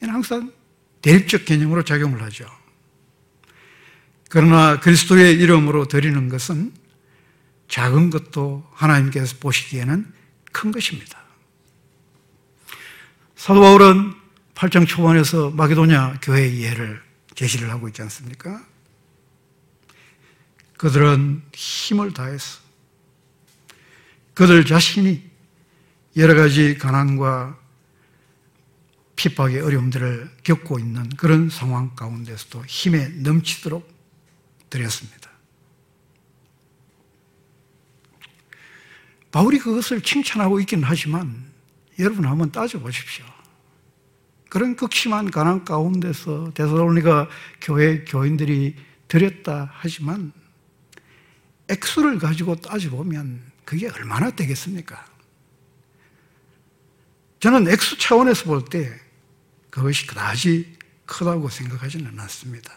항상 0.00 0.50
대립적 1.02 1.44
개념으로 1.44 1.82
작용을 1.84 2.22
하죠. 2.22 2.46
그러나 4.30 4.80
그리스도의 4.80 5.34
이름으로 5.34 5.86
드리는 5.86 6.28
것은 6.28 6.72
작은 7.68 8.10
것도 8.10 8.66
하나님께서 8.72 9.36
보시기에는 9.40 10.12
큰 10.52 10.72
것입니다. 10.72 11.20
사도 13.36 13.60
바울은 13.60 14.14
8장 14.54 14.86
초반에서 14.86 15.50
마게도냐 15.50 16.20
교회의 16.22 16.62
예를 16.62 17.02
제시를 17.34 17.70
하고 17.70 17.88
있지 17.88 18.00
않습니까? 18.02 18.64
그들은 20.78 21.42
힘을 21.54 22.12
다해서 22.12 22.60
그들 24.34 24.64
자신이 24.64 25.22
여러 26.16 26.34
가지 26.34 26.76
가난과 26.78 27.58
핍박의 29.16 29.60
어려움들을 29.60 30.30
겪고 30.42 30.78
있는 30.78 31.08
그런 31.10 31.48
상황 31.50 31.94
가운데서도 31.94 32.64
힘에 32.66 33.08
넘치도록 33.08 33.88
드렸습니다. 34.70 35.30
바울이 39.30 39.58
그것을 39.58 40.02
칭찬하고 40.02 40.60
있기는 40.60 40.84
하지만 40.84 41.50
여러분 41.98 42.26
한번 42.26 42.52
따져보십시오. 42.52 43.24
그런 44.48 44.76
극심한 44.76 45.30
가난 45.30 45.64
가운데서 45.64 46.52
데살로니가 46.52 47.28
교회 47.62 48.04
교인들이 48.04 48.76
드렸다 49.08 49.70
하지만 49.72 50.32
액수를 51.68 52.18
가지고 52.18 52.56
따져보면 52.56 53.40
그게 53.64 53.88
얼마나 53.88 54.30
되겠습니까? 54.30 55.11
저는 57.42 57.66
액수 57.66 57.98
차원에서 57.98 58.44
볼 58.44 58.64
때 58.66 58.88
그것이 59.68 60.06
그다지 60.06 60.76
크다고 61.06 61.48
생각하지는 61.48 62.16
않습니다. 62.20 62.72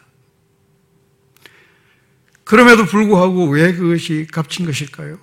그럼에도 2.43 2.83
불구하고 2.85 3.47
왜 3.47 3.73
그것이 3.73 4.25
값진 4.31 4.65
것일까요? 4.65 5.19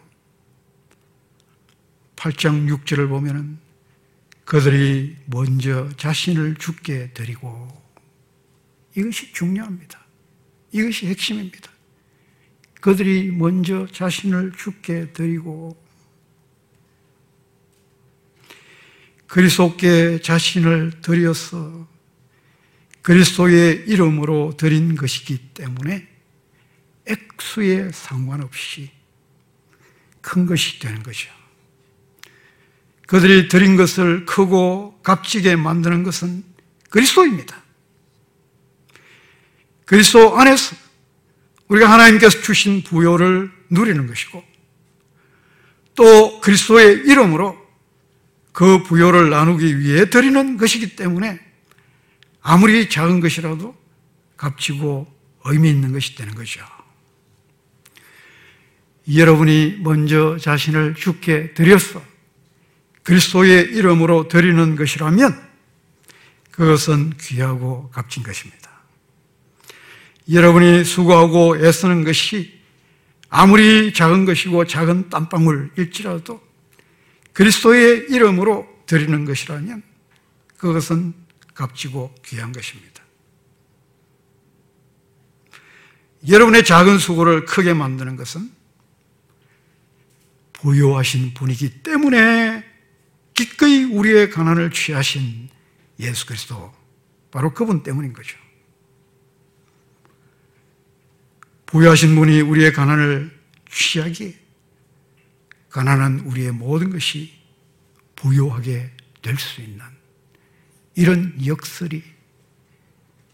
8장 2.14 2.68
6절을 2.70 3.08
보면은 3.08 3.58
그들이 4.44 5.16
먼저 5.26 5.88
자신을 5.96 6.54
죽게 6.54 7.10
드리고 7.12 7.82
이것이 8.96 9.32
중요합니다. 9.32 10.06
이것이 10.70 11.08
핵심입니다. 11.08 11.68
그들이 12.80 13.32
먼저 13.32 13.88
자신을 13.90 14.52
죽게 14.56 15.12
드리고 15.12 15.82
그리스도께 19.32 20.20
자신을 20.20 21.00
드려서 21.00 21.88
그리스도의 23.00 23.84
이름으로 23.86 24.58
드린 24.58 24.94
것이기 24.94 25.38
때문에 25.54 26.06
액수에 27.06 27.92
상관없이 27.94 28.90
큰 30.20 30.44
것이 30.44 30.78
되는 30.80 31.02
거죠. 31.02 31.30
그들이 33.06 33.48
드린 33.48 33.78
것을 33.78 34.26
크고 34.26 35.00
값지게 35.02 35.56
만드는 35.56 36.02
것은 36.02 36.44
그리스도입니다. 36.90 37.56
그리스도 39.86 40.38
안에서 40.38 40.76
우리가 41.68 41.90
하나님께서 41.90 42.42
주신 42.42 42.82
부여를 42.82 43.50
누리는 43.70 44.06
것이고 44.06 44.44
또 45.94 46.38
그리스도의 46.42 47.06
이름으로 47.06 47.61
그 48.52 48.82
부여를 48.82 49.30
나누기 49.30 49.78
위해 49.78 50.08
드리는 50.10 50.56
것이기 50.56 50.96
때문에 50.96 51.40
아무리 52.42 52.88
작은 52.88 53.20
것이라도 53.20 53.76
값지고 54.36 55.06
의미 55.44 55.70
있는 55.70 55.92
것이 55.92 56.14
되는 56.14 56.34
거죠. 56.34 56.60
여러분이 59.12 59.78
먼저 59.80 60.36
자신을 60.38 60.94
죽게 60.94 61.54
드렸어. 61.54 62.02
그리스도의 63.02 63.72
이름으로 63.72 64.28
드리는 64.28 64.76
것이라면 64.76 65.50
그것은 66.52 67.14
귀하고 67.18 67.90
값진 67.90 68.22
것입니다. 68.22 68.70
여러분이 70.30 70.84
수고하고 70.84 71.56
애쓰는 71.56 72.04
것이 72.04 72.60
아무리 73.28 73.92
작은 73.92 74.24
것이고 74.24 74.66
작은 74.66 75.08
땀방울일지라도 75.08 76.40
그리스도의 77.32 78.06
이름으로 78.10 78.68
드리는 78.86 79.24
것이라면 79.24 79.82
그것은 80.56 81.14
값지고 81.54 82.14
귀한 82.24 82.52
것입니다. 82.52 83.02
여러분의 86.28 86.64
작은 86.64 86.98
수고를 86.98 87.44
크게 87.46 87.74
만드는 87.74 88.16
것은 88.16 88.50
부유하신 90.52 91.34
분이기 91.34 91.82
때문에 91.82 92.64
기꺼이 93.34 93.84
우리의 93.84 94.30
가난을 94.30 94.70
취하신 94.70 95.48
예수 95.98 96.26
그리스도 96.26 96.72
바로 97.30 97.52
그분 97.52 97.82
때문인 97.82 98.12
거죠. 98.12 98.38
부유하신 101.66 102.14
분이 102.14 102.42
우리의 102.42 102.72
가난을 102.72 103.36
취하기에 103.70 104.41
가난한 105.72 106.20
우리의 106.20 106.52
모든 106.52 106.90
것이 106.90 107.32
부유하게 108.16 108.90
될 109.22 109.36
수 109.38 109.60
있는 109.62 109.80
이런 110.94 111.34
역설이 111.44 112.02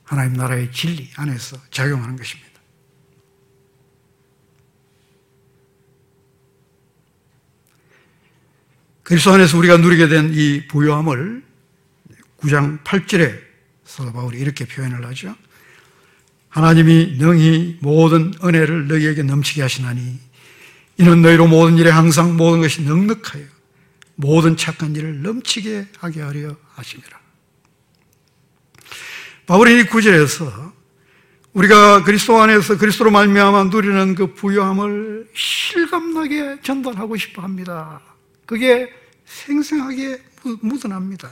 하나님 0.04 0.34
나라의 0.34 0.70
진리 0.72 1.10
안에서 1.16 1.60
작용하는 1.70 2.16
것입니다. 2.16 2.48
그리스도 9.02 9.32
안에서 9.32 9.56
우리가 9.58 9.78
누리게 9.78 10.08
된 10.08 10.32
이 10.34 10.66
부유함을 10.68 11.42
9장 12.38 12.84
8절에 12.84 13.40
사도 13.84 14.12
바울이 14.12 14.38
이렇게 14.38 14.64
표현을 14.66 15.04
하죠. 15.06 15.34
하나님이 16.50 17.16
능히 17.18 17.78
모든 17.80 18.32
은혜를 18.44 18.86
너희에게 18.88 19.22
넘치게 19.22 19.62
하시나니 19.62 20.27
이는 20.98 21.22
너희로 21.22 21.46
모든 21.46 21.78
일에 21.78 21.90
항상 21.90 22.36
모든 22.36 22.60
것이 22.60 22.82
넉넉하여 22.82 23.44
모든 24.16 24.56
착한 24.56 24.96
일을 24.96 25.22
넘치게 25.22 25.86
하게 25.98 26.22
하려 26.22 26.56
하심이라. 26.74 27.18
바울이 29.46 29.80
이 29.80 29.84
구절에서 29.84 30.72
우리가 31.52 32.02
그리스도 32.02 32.40
안에서 32.40 32.76
그리스도로 32.76 33.10
말미암아 33.12 33.64
누리는 33.64 34.14
그 34.16 34.34
부유함을 34.34 35.30
실감나게 35.34 36.62
전달하고 36.62 37.16
싶어 37.16 37.42
합니다. 37.42 38.00
그게 38.44 38.92
생생하게 39.24 40.20
묻어납니다. 40.60 41.30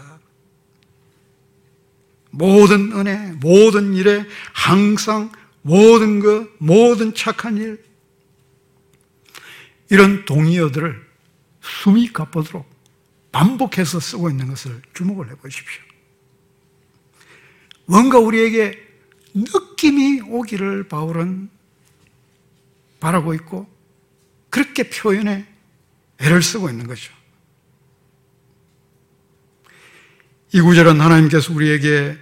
모든 2.31 2.92
은혜, 2.92 3.33
모든 3.40 3.94
일에 3.94 4.24
항상 4.52 5.31
모든 5.62 6.20
것, 6.20 6.48
모든 6.59 7.14
착한 7.14 7.57
일, 7.57 7.83
이런 9.90 10.25
동의어들을 10.25 11.07
숨이 11.61 12.12
가쁘도록 12.12 12.68
반복해서 13.33 14.01
쓰고 14.01 14.31
있는 14.31 14.49
것을 14.49 14.81
주목을 14.94 15.31
해보십시오. 15.31 15.83
뭔가 17.87 18.18
우리에게 18.18 18.79
느낌이 19.35 20.22
오기를 20.22 20.88
바울은 20.88 21.51
바라고 22.99 23.35
있고 23.35 23.68
그렇게 24.51 24.88
표현에 24.88 25.46
애를 26.18 26.42
쓰고 26.42 26.70
있는 26.70 26.87
거죠. 26.87 27.12
이 30.53 30.61
구절은 30.61 31.01
하나님께서 31.01 31.53
우리에게 31.53 32.16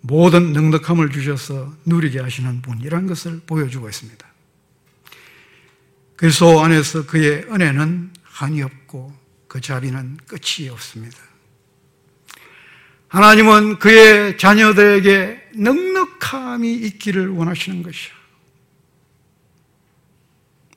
모든 0.00 0.52
넉넉함을 0.52 1.10
주셔서 1.10 1.72
누리게 1.84 2.20
하시는 2.20 2.60
분이라는 2.62 3.06
것을 3.06 3.40
보여주고 3.46 3.88
있습니다. 3.88 4.27
그리스도 6.18 6.60
안에서 6.60 7.06
그의 7.06 7.44
은혜는 7.44 8.10
한이 8.24 8.60
없고 8.62 9.16
그 9.46 9.60
자비는 9.60 10.18
끝이 10.26 10.68
없습니다. 10.68 11.16
하나님은 13.06 13.78
그의 13.78 14.36
자녀들에게 14.36 15.50
넉넉함이 15.54 16.74
있기를 16.74 17.28
원하시는 17.28 17.84
것이요. 17.84 18.12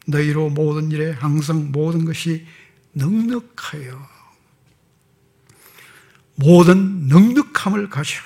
너희로 0.06 0.49
모든 0.49 0.91
일에 0.91 1.12
항상 1.12 1.71
모든 1.71 2.06
것이 2.06 2.45
넉넉하여 2.93 4.10
모든 6.36 7.08
넉넉함을 7.08 7.89
가져 7.89 8.21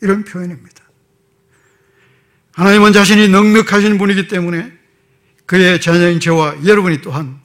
이런 0.00 0.24
표현입니다. 0.24 0.82
하나님은 2.54 2.92
자신이 2.92 3.28
넉넉하신 3.28 3.96
분이기 3.96 4.26
때문에 4.26 4.77
그의 5.48 5.80
자녀인 5.80 6.20
저와 6.20 6.66
여러분이 6.66 7.00
또한 7.00 7.40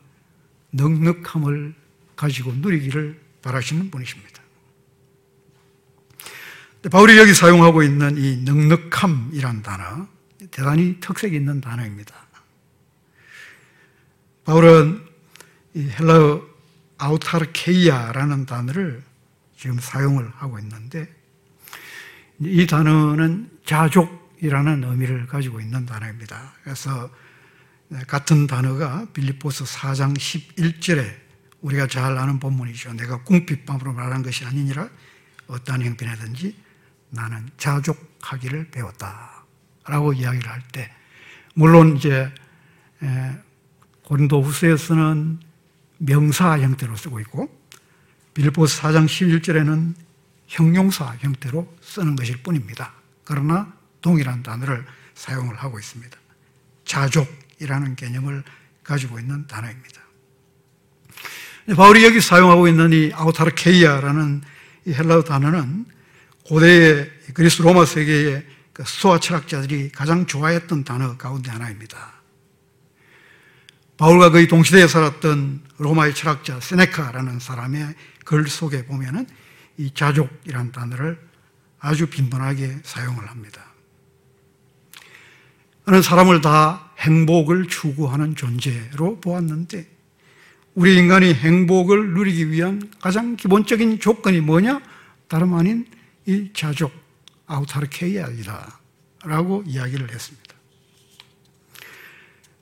넉넉함을 0.71 1.73
가지고 2.17 2.51
누리기를 2.51 3.17
바라시는 3.41 3.89
분이십니다. 3.91 4.43
바울이 6.91 7.17
여기 7.17 7.33
사용하고 7.33 7.81
있는 7.81 8.17
이 8.17 8.43
넉넉함이란 8.43 9.63
단어, 9.63 10.05
대단히 10.51 10.99
특색이 10.99 11.33
있는 11.33 11.61
단어입니다. 11.61 12.13
바울은 14.43 15.01
이 15.73 15.87
헬라어 15.87 16.45
아우타르케이아라는 16.97 18.45
단어를 18.45 19.01
지금 19.55 19.79
사용을 19.79 20.29
하고 20.35 20.59
있는데 20.59 21.07
이 22.41 22.67
단어는 22.67 23.49
자족이라는 23.65 24.83
의미를 24.83 25.25
가지고 25.25 25.61
있는 25.61 25.85
단어입니다. 25.85 26.51
그래서 26.65 27.09
같은 28.07 28.47
단어가 28.47 29.05
빌립보서 29.13 29.65
4장 29.65 30.17
11절에 30.17 31.23
우리가 31.61 31.87
잘 31.87 32.17
아는 32.17 32.39
본문이죠. 32.39 32.93
내가 32.93 33.23
궁핍함으로 33.23 33.93
말한 33.93 34.23
것이 34.23 34.45
아니니라 34.45 34.89
어떠한 35.47 35.83
형편이든지 35.83 36.55
나는 37.09 37.49
자족하기를 37.57 38.71
배웠다. 38.71 39.45
라고 39.85 40.13
이야기를 40.13 40.49
할 40.49 40.61
때, 40.69 40.91
물론 41.55 41.97
이제 41.97 42.33
고린도 44.03 44.41
후서에서는 44.41 45.39
명사 45.97 46.59
형태로 46.59 46.95
쓰고 46.95 47.19
있고, 47.21 47.61
빌보스 48.33 48.81
4장 48.81 49.05
11절에는 49.05 49.93
형용사 50.47 51.17
형태로 51.19 51.77
쓰는 51.81 52.15
것일 52.15 52.43
뿐입니다. 52.43 52.93
그러나 53.23 53.73
동일한 54.01 54.41
단어를 54.41 54.85
사용을 55.15 55.55
하고 55.55 55.79
있습니다. 55.79 56.17
자족 56.85 57.27
이라는 57.63 57.95
개념을 57.95 58.43
가지고 58.83 59.19
있는 59.19 59.47
단어입니다. 59.47 60.01
바울이 61.75 62.03
여기 62.03 62.19
사용하고 62.19 62.67
있는 62.67 62.91
이 62.91 63.11
아우타르케이아라는 63.13 64.41
이 64.85 64.93
헬라어 64.93 65.23
단어는 65.23 65.85
고대의 66.45 67.09
그리스 67.33 67.61
로마 67.61 67.85
세계의 67.85 68.45
그 68.73 68.83
수화 68.85 69.19
철학자들이 69.19 69.91
가장 69.91 70.25
좋아했던 70.25 70.83
단어 70.83 71.15
가운데 71.17 71.49
하나입니다. 71.51 72.13
바울과 73.97 74.31
거의 74.31 74.47
동시대에 74.47 74.87
살았던 74.87 75.61
로마의 75.77 76.15
철학자 76.15 76.59
세네카라는 76.59 77.39
사람의 77.39 77.95
글 78.25 78.47
속에 78.47 78.85
보면은 78.85 79.25
이 79.77 79.91
자족이라는 79.93 80.71
단어를 80.71 81.19
아주 81.79 82.07
빈번하게 82.07 82.79
사용을 82.83 83.29
합니다. 83.29 83.63
어느 85.85 86.01
사람을 86.01 86.41
다 86.41 86.82
행복을 86.99 87.67
추구하는 87.67 88.35
존재로 88.35 89.19
보았는데 89.19 89.87
우리 90.75 90.97
인간이 90.97 91.33
행복을 91.33 92.13
누리기 92.13 92.49
위한 92.49 92.81
가장 92.99 93.35
기본적인 93.35 93.99
조건이 93.99 94.41
뭐냐? 94.41 94.81
다름 95.27 95.53
아닌 95.53 95.85
이 96.25 96.49
자족, 96.53 96.91
아우타르케이아이다. 97.45 98.79
라고 99.25 99.63
이야기를 99.65 100.11
했습니다. 100.11 100.53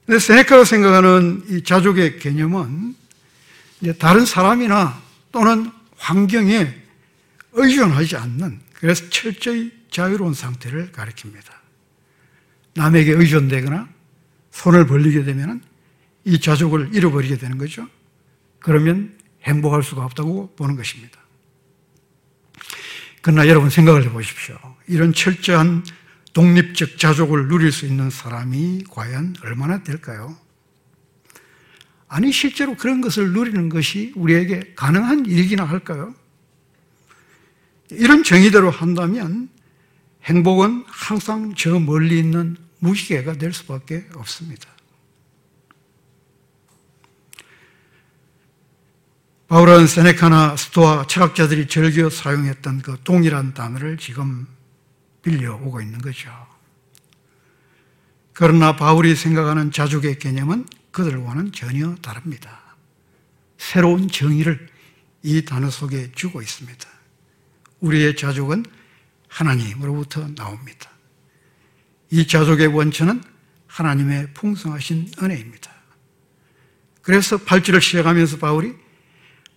근데 0.06 0.20
세네카가 0.20 0.66
생각하는 0.66 1.44
이 1.48 1.64
자족의 1.64 2.20
개념은 2.20 2.96
다른 3.98 4.26
사람이나 4.26 5.02
또는 5.32 5.72
환경에 5.98 6.76
의존하지 7.54 8.18
않는 8.18 8.60
그래서 8.74 9.10
철저히 9.10 9.72
자유로운 9.90 10.34
상태를 10.34 10.92
가리킵니다. 10.92 11.46
남에게 12.74 13.12
의존되거나 13.12 13.88
손을 14.52 14.86
벌리게 14.86 15.24
되면 15.24 15.62
이 16.24 16.40
자족을 16.40 16.94
잃어버리게 16.94 17.38
되는 17.38 17.58
거죠. 17.58 17.88
그러면 18.60 19.18
행복할 19.44 19.82
수가 19.84 20.06
없다고 20.06 20.54
보는 20.56 20.76
것입니다. 20.76 21.20
그러나 23.22 23.48
여러분 23.48 23.70
생각을 23.70 24.04
해보십시오. 24.06 24.58
이런 24.88 25.14
철저한 25.14 25.84
독립적 26.34 26.98
자족을 26.98 27.48
누릴 27.48 27.72
수 27.72 27.86
있는 27.86 28.10
사람이 28.10 28.86
과연 28.90 29.36
얼마나 29.44 29.84
될까요? 29.84 30.36
아니, 32.08 32.32
실제로 32.32 32.76
그런 32.76 33.02
것을 33.02 33.32
누리는 33.32 33.70
것이 33.70 34.12
우리에게 34.16 34.74
가능한 34.76 35.26
일이기나 35.26 35.64
할까요? 35.64 36.14
이런 37.90 38.24
정의대로 38.24 38.70
한다면 38.70 39.50
행복은 40.24 40.84
항상 40.88 41.54
저 41.56 41.80
멀리 41.80 42.20
있는 42.20 42.58
무시개가 42.82 43.34
될 43.34 43.54
수밖에 43.54 44.08
없습니다. 44.16 44.70
바울은 49.48 49.86
세네카나 49.86 50.56
스토아 50.56 51.08
철학자들이 51.08 51.68
즐겨 51.68 52.10
사용했던 52.10 52.82
그 52.82 52.98
동일한 53.04 53.54
단어를 53.54 53.98
지금 53.98 54.48
빌려오고 55.24 55.82
있는 55.82 56.00
거죠. 56.00 56.32
그러나 58.34 58.76
바울이 58.76 59.16
생각하는 59.16 59.72
자족의 59.72 60.20
개념은 60.20 60.66
그들과는 60.92 61.52
전혀 61.52 61.96
다릅니다. 61.96 62.78
새로운 63.58 64.08
정의를 64.08 64.70
이 65.22 65.44
단어 65.44 65.70
속에 65.70 66.12
주고 66.14 66.42
있습니다. 66.42 66.90
우리의 67.82 68.16
자족은 68.16 68.66
하나님으로부터 69.28 70.28
나옵니다. 70.30 70.91
이 72.12 72.28
자족의 72.28 72.68
원천은 72.68 73.24
하나님의 73.68 74.34
풍성하신 74.34 75.12
은혜입니다. 75.22 75.72
그래서 77.02 77.38
8절을 77.38 77.82
시작하면서 77.82 78.38
바울이 78.38 78.74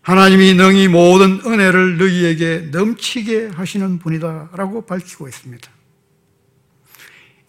하나님이 0.02 0.54
능히 0.54 0.88
모든 0.88 1.40
은혜를 1.44 1.98
너희에게 1.98 2.68
넘치게 2.70 3.48
하시는 3.54 3.98
분이다 3.98 4.50
라고 4.54 4.86
밝히고 4.86 5.28
있습니다. 5.28 5.70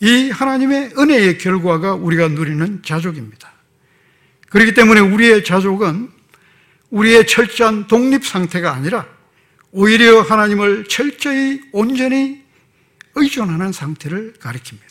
이 0.01 0.29
하나님의 0.29 0.93
은혜의 0.97 1.37
결과가 1.37 1.93
우리가 1.93 2.29
누리는 2.29 2.81
자족입니다. 2.83 3.51
그렇기 4.49 4.73
때문에 4.73 5.01
우리의 5.01 5.43
자족은 5.43 6.09
우리의 6.89 7.27
철저한 7.27 7.87
독립 7.87 8.25
상태가 8.25 8.73
아니라 8.73 9.05
오히려 9.71 10.21
하나님을 10.21 10.85
철저히 10.85 11.61
온전히 11.71 12.43
의존하는 13.15 13.71
상태를 13.71 14.33
가리킵니다. 14.39 14.84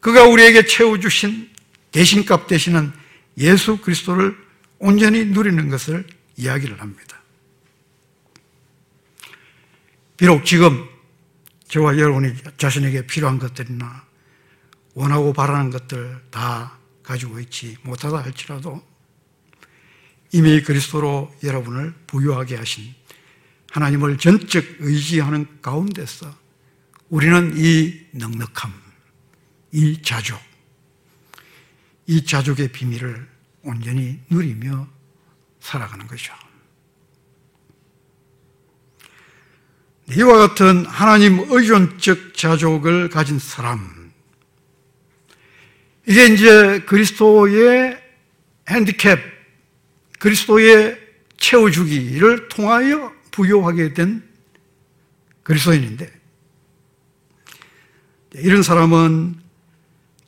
그가 0.00 0.24
우리에게 0.24 0.64
채워주신 0.64 1.50
대신값 1.92 2.46
되시는 2.46 2.92
예수 3.38 3.78
그리스도를 3.78 4.36
온전히 4.78 5.26
누리는 5.26 5.68
것을 5.68 6.06
이야기를 6.36 6.80
합니다. 6.80 7.20
비록 10.16 10.44
지금 10.44 10.86
저와 11.68 11.98
여러분이 11.98 12.34
자신에게 12.58 13.06
필요한 13.06 13.38
것들이나 13.38 14.04
원하고 14.94 15.32
바라는 15.32 15.70
것들 15.70 16.20
다 16.30 16.78
가지고 17.02 17.40
있지 17.40 17.76
못하다 17.82 18.22
할지라도 18.22 18.82
이미 20.32 20.62
그리스도로 20.62 21.34
여러분을 21.42 21.94
부유하게 22.06 22.56
하신 22.56 22.94
하나님을 23.70 24.18
전적 24.18 24.64
의지하는 24.80 25.46
가운데서 25.62 26.34
우리는 27.08 27.54
이 27.56 28.06
넉넉함, 28.12 28.72
이 29.72 30.02
자족, 30.02 30.40
이 32.06 32.24
자족의 32.24 32.72
비밀을 32.72 33.28
온전히 33.62 34.18
누리며 34.30 34.88
살아가는 35.60 36.06
거죠. 36.06 36.34
이와 40.16 40.48
같은 40.48 40.84
하나님 40.86 41.38
의존적 41.48 42.34
자족을 42.34 43.10
가진 43.10 43.38
사람, 43.38 44.12
이게 46.08 46.26
이제 46.26 46.80
그리스도의 46.80 48.02
핸디캡, 48.68 49.22
그리스도의 50.18 50.98
채워주기를 51.36 52.48
통하여 52.48 53.12
부여하게 53.30 53.94
된 53.94 54.28
그리스도인인데, 55.44 56.12
이런 58.34 58.62
사람은 58.64 59.40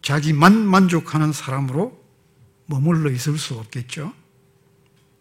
자기만 0.02 0.66
만족하는 0.66 1.32
사람으로 1.32 2.00
머물러 2.66 3.10
있을 3.10 3.38
수 3.38 3.54
없겠죠. 3.54 4.12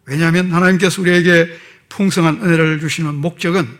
왜냐하면 0.04 0.52
하나님께서 0.52 1.00
우리에게 1.00 1.48
풍성한 1.88 2.42
은혜를 2.42 2.80
주시는 2.80 3.14
목적은 3.14 3.78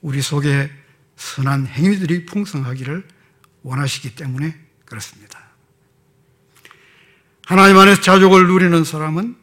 우리 0.00 0.22
속에 0.22 0.70
선한 1.16 1.66
행위들이 1.66 2.24
풍성하기를 2.26 3.06
원하시기 3.62 4.14
때문에 4.14 4.56
그렇습니다. 4.84 5.48
하나님 7.44 7.78
안에서 7.78 8.00
자족을 8.00 8.46
누리는 8.46 8.84
사람은 8.84 9.36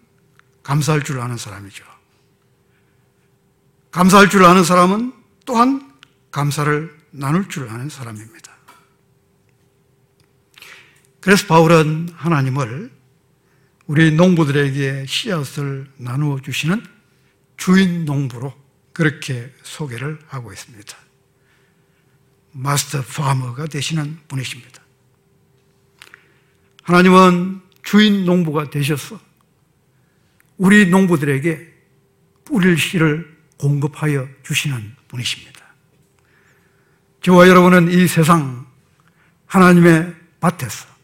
감사할 0.63 1.03
줄 1.03 1.19
아는 1.19 1.37
사람이죠. 1.37 1.83
감사할 3.91 4.29
줄 4.29 4.45
아는 4.45 4.63
사람은 4.63 5.13
또한 5.45 5.93
감사를 6.31 6.95
나눌 7.11 7.47
줄 7.49 7.69
아는 7.69 7.89
사람입니다. 7.89 8.54
그래서 11.25 11.47
바울은 11.47 12.09
하나님을 12.13 12.91
우리 13.87 14.11
농부들에게 14.11 15.07
씨앗을 15.07 15.87
나누어 15.97 16.39
주시는 16.39 16.85
주인 17.57 18.05
농부로 18.05 18.53
그렇게 18.93 19.51
소개를 19.63 20.19
하고 20.27 20.53
있습니다. 20.53 20.95
마스터 22.51 23.01
파머가 23.01 23.65
되시는 23.65 24.19
분이십니다. 24.27 24.83
하나님은 26.83 27.59
주인 27.81 28.25
농부가 28.25 28.69
되셔서 28.69 29.19
우리 30.57 30.91
농부들에게 30.91 31.73
뿌릴 32.43 32.77
씨를 32.77 33.35
공급하여 33.57 34.29
주시는 34.43 34.95
분이십니다. 35.07 35.59
저와 37.23 37.47
여러분은 37.47 37.89
이 37.89 38.07
세상 38.07 38.67
하나님의 39.47 40.13
밭에서 40.39 40.94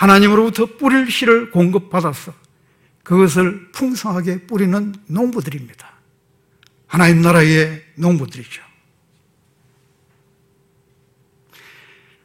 하나님으로부터 0.00 0.64
뿌릴 0.64 1.10
씨를 1.10 1.50
공급받아서 1.50 2.32
그것을 3.02 3.70
풍성하게 3.72 4.46
뿌리는 4.46 4.94
농부들입니다. 5.06 5.92
하나님 6.86 7.20
나라의 7.20 7.84
농부들이죠. 7.96 8.62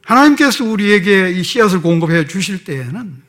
하나님께서 0.06 0.64
우리에게 0.64 1.32
이 1.32 1.44
씨앗을 1.44 1.82
공급해 1.82 2.26
주실 2.28 2.64
때에는 2.64 3.22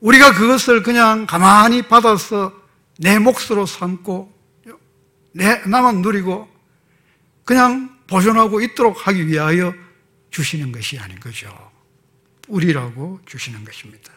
우리가 0.00 0.34
그것을 0.34 0.82
그냥 0.82 1.24
가만히 1.24 1.82
받아서 1.82 2.52
내 2.98 3.20
몫으로 3.20 3.66
삼고 3.66 4.34
내, 5.30 5.62
나만 5.66 6.02
누리고 6.02 6.48
그냥 7.44 7.96
보존하고 8.08 8.60
있도록 8.62 9.06
하기 9.06 9.28
위하여 9.28 9.72
주시는 10.32 10.72
것이 10.72 10.98
아닌 10.98 11.20
거죠. 11.20 11.73
뿌리라고 12.46 13.20
주시는 13.26 13.64
것입니다. 13.64 14.12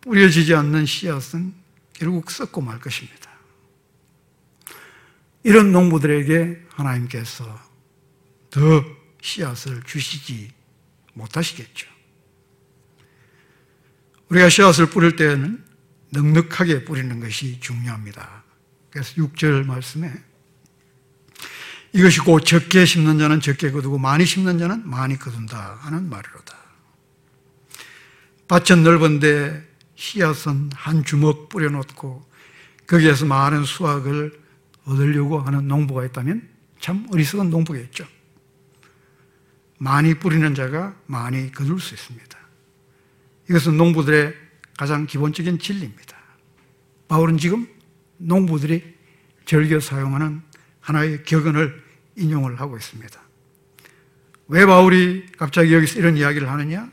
뿌려지지 0.00 0.54
않는 0.54 0.86
씨앗은 0.86 1.54
결국 1.92 2.30
썩고 2.30 2.60
말 2.60 2.80
것입니다. 2.80 3.30
이런 5.44 5.72
농부들에게 5.72 6.66
하나님께서 6.70 7.60
더 8.50 8.84
씨앗을 9.20 9.82
주시지 9.84 10.52
못하시겠죠. 11.14 11.88
우리가 14.28 14.48
씨앗을 14.48 14.90
뿌릴 14.90 15.16
때에는 15.16 15.64
넉넉하게 16.10 16.84
뿌리는 16.84 17.20
것이 17.20 17.60
중요합니다. 17.60 18.44
그래서 18.90 19.14
6절 19.14 19.66
말씀에 19.66 20.12
이것이 21.94 22.20
곧 22.20 22.40
적게 22.40 22.84
심는 22.84 23.18
자는 23.18 23.40
적게 23.40 23.70
거두고 23.70 23.98
많이 23.98 24.24
심는 24.24 24.58
자는 24.58 24.88
많이 24.88 25.18
거둔다 25.18 25.78
하는 25.80 26.08
말이로다. 26.08 26.56
밭은 28.48 28.82
넓은데 28.82 29.68
씨앗은 29.94 30.70
한 30.74 31.04
주먹 31.04 31.48
뿌려놓고 31.48 32.26
거기에서 32.86 33.26
많은 33.26 33.64
수확을 33.64 34.40
얻으려고 34.84 35.40
하는 35.40 35.68
농부가 35.68 36.04
있다면 36.04 36.48
참 36.80 37.06
어리석은 37.12 37.50
농부겠죠. 37.50 38.06
많이 39.78 40.14
뿌리는 40.14 40.54
자가 40.54 40.94
많이 41.06 41.52
거둘 41.52 41.80
수 41.80 41.94
있습니다. 41.94 42.38
이것은 43.50 43.76
농부들의 43.76 44.34
가장 44.76 45.06
기본적인 45.06 45.58
진리입니다. 45.58 46.16
바울은 47.08 47.38
지금 47.38 47.68
농부들이 48.16 48.82
즐겨 49.44 49.78
사용하는 49.80 50.42
하나의 50.80 51.24
격언을 51.24 51.81
인용을 52.16 52.60
하고 52.60 52.76
있습니다. 52.76 53.20
왜 54.48 54.66
바울이 54.66 55.26
갑자기 55.38 55.72
여기서 55.74 55.98
이런 55.98 56.16
이야기를 56.16 56.48
하느냐? 56.50 56.90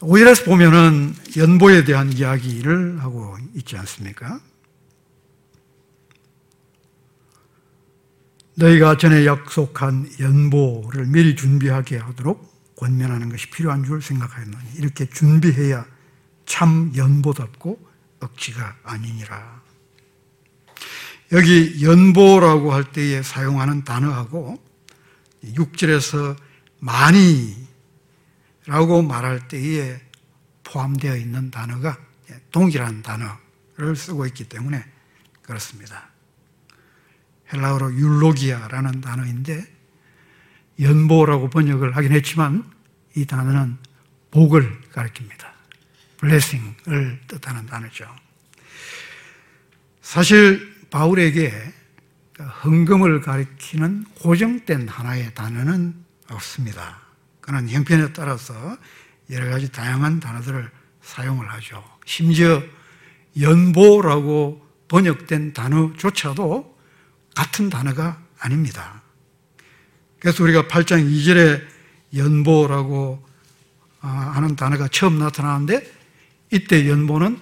5절에서 0.00 0.44
보면은 0.44 1.14
연보에 1.36 1.84
대한 1.84 2.12
이야기를 2.12 3.02
하고 3.02 3.36
있지 3.54 3.76
않습니까? 3.76 4.40
너희가 8.54 8.96
전에 8.96 9.26
약속한 9.26 10.08
연보를 10.18 11.06
미리 11.06 11.36
준비하게 11.36 11.98
하도록 11.98 12.74
권면하는 12.76 13.28
것이 13.28 13.50
필요한 13.50 13.84
줄 13.84 14.00
생각하였노니 14.00 14.64
이렇게 14.76 15.06
준비해야 15.06 15.86
참 16.46 16.92
연보답고 16.96 17.78
억지가 18.20 18.76
아니니라. 18.82 19.65
여기 21.32 21.82
연보라고 21.82 22.72
할 22.72 22.92
때에 22.92 23.22
사용하는 23.22 23.84
단어하고 23.84 24.62
6절에서 25.44 26.36
많이 26.78 27.66
라고 28.66 29.02
말할 29.02 29.48
때에 29.48 30.00
포함되어 30.64 31.16
있는 31.16 31.50
단어가 31.50 31.98
동일한 32.50 33.02
단어를 33.02 33.96
쓰고 33.96 34.26
있기 34.26 34.48
때문에 34.48 34.84
그렇습니다. 35.42 36.10
헬라어로 37.52 37.94
율로기아라는 37.94 39.00
단어인데 39.00 39.64
연보라고 40.80 41.48
번역을 41.50 41.96
하긴 41.96 42.12
했지만 42.12 42.70
이 43.16 43.24
단어는 43.24 43.78
복을 44.30 44.80
가리킵니다. 44.92 45.46
블레싱을 46.18 47.20
뜻하는 47.28 47.66
단어죠. 47.66 48.06
사실 50.02 50.75
바울에게 50.90 51.52
헌금을 52.64 53.20
가리키는 53.20 54.04
고정된 54.20 54.88
하나의 54.88 55.34
단어는 55.34 55.94
없습니다. 56.30 57.00
그는 57.40 57.68
형편에 57.68 58.12
따라서 58.12 58.76
여러 59.30 59.50
가지 59.50 59.70
다양한 59.70 60.20
단어들을 60.20 60.70
사용을 61.00 61.50
하죠. 61.52 61.82
심지어 62.04 62.62
연보라고 63.40 64.66
번역된 64.88 65.52
단어조차도 65.52 66.76
같은 67.34 67.70
단어가 67.70 68.20
아닙니다. 68.38 69.02
그래서 70.18 70.42
우리가 70.42 70.64
8장 70.64 71.08
2절에 71.10 71.62
연보라고 72.14 73.24
아, 74.00 74.08
하는 74.34 74.56
단어가 74.56 74.88
처음 74.88 75.18
나타나는데 75.18 75.82
이때 76.52 76.88
연보는 76.88 77.40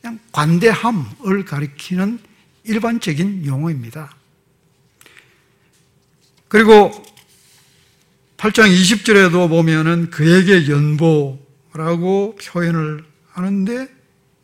그냥 0.00 0.18
관대함을 0.32 1.44
가리키는 1.44 2.18
일반적인 2.64 3.46
용어입니다. 3.46 4.14
그리고 6.48 6.90
8장 8.36 8.70
20절에도 8.70 9.48
보면은 9.48 10.10
그에게 10.10 10.68
연보라고 10.68 12.36
표현을 12.36 13.04
하는데 13.28 13.88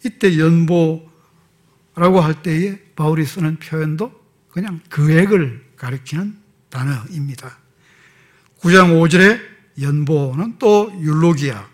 이때 0.04 0.38
연보라고 0.38 2.20
할 2.20 2.42
때에 2.42 2.78
바울이 2.96 3.26
쓰는 3.26 3.56
표현도 3.56 4.12
그냥 4.50 4.80
그액을 4.88 5.64
가리키는 5.76 6.36
단어입니다. 6.70 7.58
9장 8.60 9.00
5절에 9.00 9.40
연보는 9.80 10.56
또 10.58 10.92
율로기아, 11.00 11.68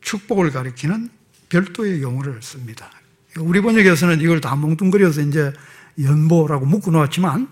축복을 0.00 0.50
가리키는 0.50 1.10
별도의 1.48 2.02
용어를 2.02 2.40
씁니다. 2.42 2.90
우리 3.38 3.60
번역에서는 3.60 4.20
이걸 4.20 4.40
다 4.40 4.56
뭉뚱그려서 4.56 5.22
이제 5.22 5.52
연보라고 6.02 6.66
묶어 6.66 6.90
놓았지만 6.90 7.48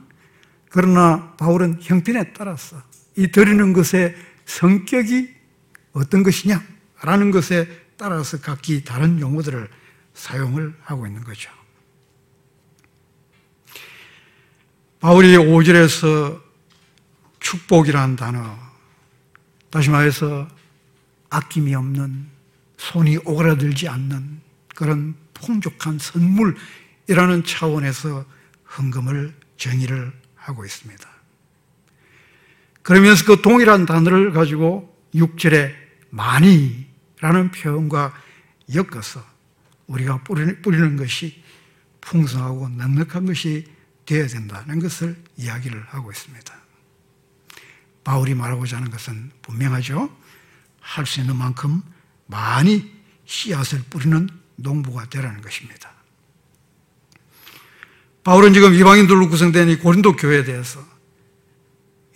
그러나 0.70 1.34
바울은 1.38 1.78
형편에 1.80 2.32
따라서 2.32 2.82
이 3.16 3.28
드리는 3.28 3.72
것의 3.72 4.16
성격이 4.44 5.34
어떤 5.92 6.22
것이냐라는 6.22 7.30
것에 7.30 7.68
따라서 7.96 8.40
각기 8.40 8.84
다른 8.84 9.20
용어들을 9.20 9.68
사용을 10.14 10.74
하고 10.82 11.06
있는 11.06 11.22
거죠. 11.22 11.50
바울이 15.00 15.36
5절에서 15.36 16.40
축복이라는 17.38 18.16
단어, 18.16 18.58
다시 19.70 19.90
말해서 19.90 20.48
아낌이 21.30 21.74
없는 21.74 22.26
손이 22.78 23.18
오그라들지 23.18 23.88
않는 23.88 24.40
그런 24.74 25.14
풍족한 25.34 25.98
선물이라는 25.98 27.44
차원에서 27.44 28.24
헌금을 28.76 29.34
정의를 29.56 30.12
하고 30.34 30.64
있습니다. 30.64 31.08
그러면서 32.82 33.24
그 33.24 33.40
동일한 33.40 33.86
단어를 33.86 34.32
가지고 34.32 34.94
6절에 35.14 35.74
많이라는 36.10 37.50
표현과 37.54 38.14
엮어서 38.74 39.24
우리가 39.86 40.22
뿌리는 40.24 40.96
것이 40.96 41.42
풍성하고 42.00 42.68
넉넉한 42.68 43.26
것이 43.26 43.66
되어야 44.06 44.26
된다는 44.26 44.80
것을 44.80 45.16
이야기를 45.36 45.82
하고 45.88 46.10
있습니다. 46.10 46.54
바울이 48.02 48.34
말하고자 48.34 48.76
하는 48.76 48.90
것은 48.90 49.30
분명하죠. 49.40 50.14
할 50.80 51.06
수 51.06 51.20
있는 51.20 51.36
만큼 51.36 51.80
많이 52.26 52.92
씨앗을 53.24 53.84
뿌리는 53.88 54.28
농부가 54.56 55.08
되라는 55.08 55.40
것입니다. 55.40 55.92
바울은 58.22 58.54
지금 58.54 58.74
이방인들로 58.74 59.28
구성된 59.28 59.68
이 59.68 59.76
고린도 59.76 60.16
교회에 60.16 60.44
대해서 60.44 60.84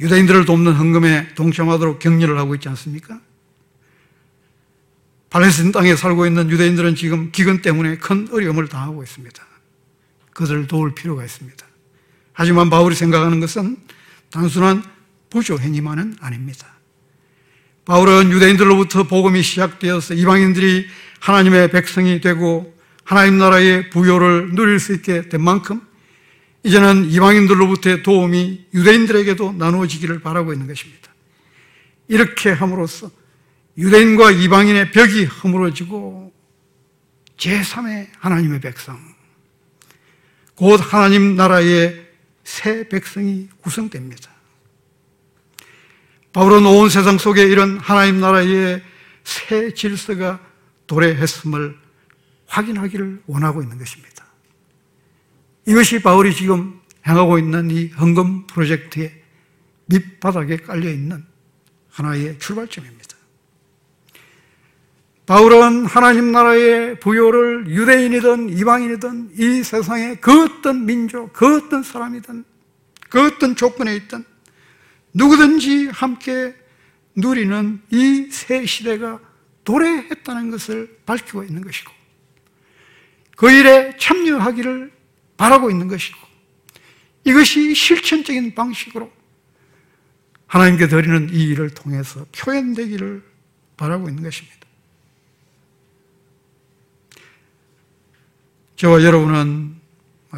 유대인들을 0.01 0.45
돕는 0.45 0.73
헌금에 0.75 1.35
동참하도록 1.35 1.99
격려를 1.99 2.39
하고 2.39 2.55
있지 2.55 2.69
않습니까? 2.69 3.21
팔레스틴 5.31 5.73
땅에 5.73 5.95
살고 5.95 6.27
있는 6.27 6.51
유대인들은 6.51 6.95
지금 6.95 7.31
기근 7.31 7.61
때문에 7.61 7.99
큰 7.99 8.29
어려움을 8.33 8.69
당하고 8.69 9.03
있습니다. 9.03 9.47
그들을 10.33 10.67
도울 10.67 10.95
필요가 10.95 11.25
있습니다. 11.25 11.67
하지만 12.33 12.71
바울이 12.71 12.95
생각하는 12.95 13.41
것은 13.41 13.77
단순한 14.31 14.85
부조 15.29 15.59
행위만은 15.59 16.17
아닙니다. 16.21 16.67
바울은 17.85 18.31
유대인들로부터 18.31 19.05
복음이 19.05 19.43
시작되어서 19.43 20.15
이방인들이 20.15 20.87
하나님의 21.21 21.71
백성이 21.71 22.21
되고 22.21 22.75
하나님 23.05 23.39
나라의 23.39 23.91
부요를 23.91 24.55
누릴 24.55 24.79
수 24.79 24.93
있게 24.93 25.29
된 25.29 25.43
만큼 25.43 25.81
이제는 26.63 27.11
이방인들로부터의 27.11 28.03
도움이 28.03 28.67
유대인들에게도 28.75 29.53
나누어지기를 29.53 30.21
바라고 30.21 30.53
있는 30.53 30.67
것입니다. 30.67 31.09
이렇게 32.09 32.51
함으로써 32.51 33.11
유대인과 33.77 34.33
이방인의 34.33 34.91
벽이 34.91 35.25
허물어지고 35.25 36.33
제3의 37.37 38.09
하나님의 38.19 38.61
백성, 38.61 38.99
곧 40.57 40.81
하나님 40.83 41.37
나라의 41.37 42.09
새 42.43 42.89
백성이 42.89 43.49
구성됩니다. 43.61 44.31
바울은 46.33 46.67
온 46.67 46.89
세상 46.89 47.19
속에 47.19 47.45
이런 47.45 47.79
하나님 47.79 48.21
나라의 48.21 48.83
새 49.23 49.73
질서가 49.73 50.41
도래했음을 50.89 51.79
확인하기를 52.47 53.23
원하고 53.27 53.63
있는 53.63 53.79
것입니다. 53.79 54.27
이것이 55.67 56.03
바울이 56.03 56.35
지금 56.35 56.81
행하고 57.07 57.39
있는 57.39 57.71
이 57.71 57.89
헌금 57.89 58.47
프로젝트의 58.49 59.23
밑바닥에 59.87 60.57
깔려 60.57 60.91
있는 60.91 61.25
하나의 61.91 62.39
출발점입니다. 62.39 63.17
바울은 65.27 65.85
하나님 65.85 66.33
나라의 66.33 66.99
부요를 67.01 67.69
유대인이든 67.69 68.49
이방인이든 68.49 69.33
이 69.39 69.63
세상의 69.63 70.21
그 70.23 70.45
어떤 70.45 70.87
민족, 70.87 71.35
그 71.35 71.57
어떤 71.57 71.83
사람이든 71.83 72.45
그 73.11 73.27
어떤 73.27 73.55
조건에 73.55 73.95
있든 73.97 74.25
누구든지 75.13 75.89
함께 75.89 76.55
누리는 77.15 77.83
이 77.91 78.29
새 78.31 78.65
시대가 78.65 79.21
도래했다는 79.69 80.51
것을 80.51 80.99
밝히고 81.05 81.45
있는 81.45 81.63
것이고 81.63 81.93
그 83.37 83.53
일에 83.53 83.95
참여하기를 83.99 84.91
바라고 85.37 85.71
있는 85.71 85.89
것이고 85.89 86.19
이것이 87.25 87.75
실천적인 87.75 88.55
방식으로 88.55 89.13
하나님께 90.47 90.89
드리는 90.89 91.29
이 91.31 91.43
일을 91.51 91.69
통해서 91.69 92.25
표현되기를 92.35 93.23
바라고 93.77 94.09
있는 94.09 94.23
것입니다. 94.23 94.57
저와 98.77 99.05
여러분은 99.05 99.77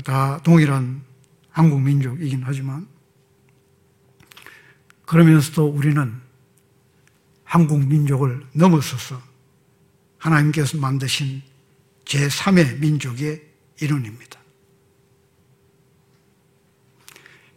다 0.04 0.42
동일한 0.42 1.02
한국 1.50 1.80
민족이긴 1.82 2.42
하지만 2.44 2.88
그러면서도 5.06 5.68
우리는 5.68 6.20
한국 7.50 7.84
민족을 7.84 8.46
넘어서서 8.52 9.20
하나님께서 10.18 10.78
만드신 10.78 11.42
제3의 12.04 12.78
민족의 12.78 13.42
일원입니다. 13.80 14.38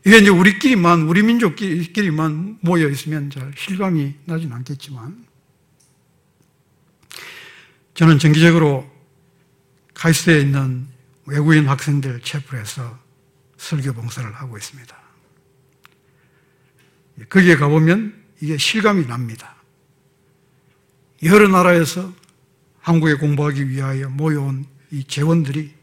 이게 0.03 0.17
이제 0.17 0.29
우리끼리만, 0.29 1.03
우리 1.03 1.21
민족끼리만 1.21 2.57
모여 2.61 2.89
있으면 2.89 3.29
잘 3.29 3.53
실감이 3.55 4.15
나진 4.25 4.51
않겠지만, 4.51 5.27
저는 7.93 8.17
정기적으로 8.17 8.89
카이스트에 9.93 10.41
있는 10.41 10.87
외국인 11.27 11.69
학생들 11.69 12.21
체플에서 12.21 12.97
설교 13.57 13.93
봉사를 13.93 14.33
하고 14.33 14.57
있습니다. 14.57 15.03
거기에 17.29 17.57
가보면 17.57 18.23
이게 18.41 18.57
실감이 18.57 19.05
납니다. 19.05 19.62
여러 21.23 21.47
나라에서 21.47 22.11
한국에 22.79 23.15
공부하기 23.15 23.69
위하여 23.69 24.09
모여온 24.09 24.65
이 24.91 25.03
재원들이 25.05 25.73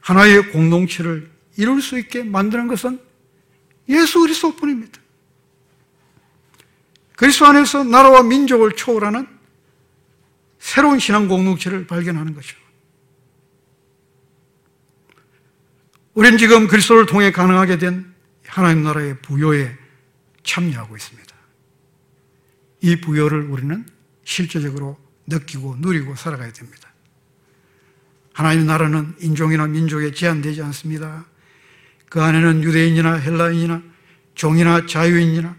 하나의 0.00 0.52
공동체를 0.52 1.30
이룰 1.56 1.80
수 1.82 1.98
있게 1.98 2.22
만드는 2.22 2.68
것은 2.68 3.00
예수 3.88 4.20
그리스도 4.20 4.54
뿐입니다. 4.54 5.00
그리스도 7.16 7.46
안에서 7.46 7.84
나라와 7.84 8.22
민족을 8.22 8.72
초월하는 8.72 9.26
새로운 10.58 10.98
신앙 10.98 11.26
공동체를 11.26 11.86
발견하는 11.86 12.34
것이죠. 12.34 12.56
우리는 16.14 16.36
지금 16.36 16.68
그리스도를 16.68 17.06
통해 17.06 17.32
가능하게 17.32 17.78
된 17.78 18.14
하나님 18.46 18.82
나라의 18.82 19.18
부요에 19.20 19.76
참여하고 20.42 20.96
있습니다. 20.96 21.34
이 22.82 23.00
부요를 23.00 23.42
우리는 23.50 23.84
실제적으로 24.28 24.98
느끼고 25.26 25.76
누리고 25.78 26.14
살아가야 26.14 26.52
됩니다. 26.52 26.92
하나님 28.34 28.66
나라는 28.66 29.16
인종이나 29.20 29.66
민족에 29.66 30.12
제한되지 30.12 30.62
않습니다. 30.64 31.24
그 32.10 32.22
안에는 32.22 32.62
유대인이나 32.62 33.14
헬라인이나 33.14 33.82
종이나 34.34 34.84
자유인이나 34.84 35.56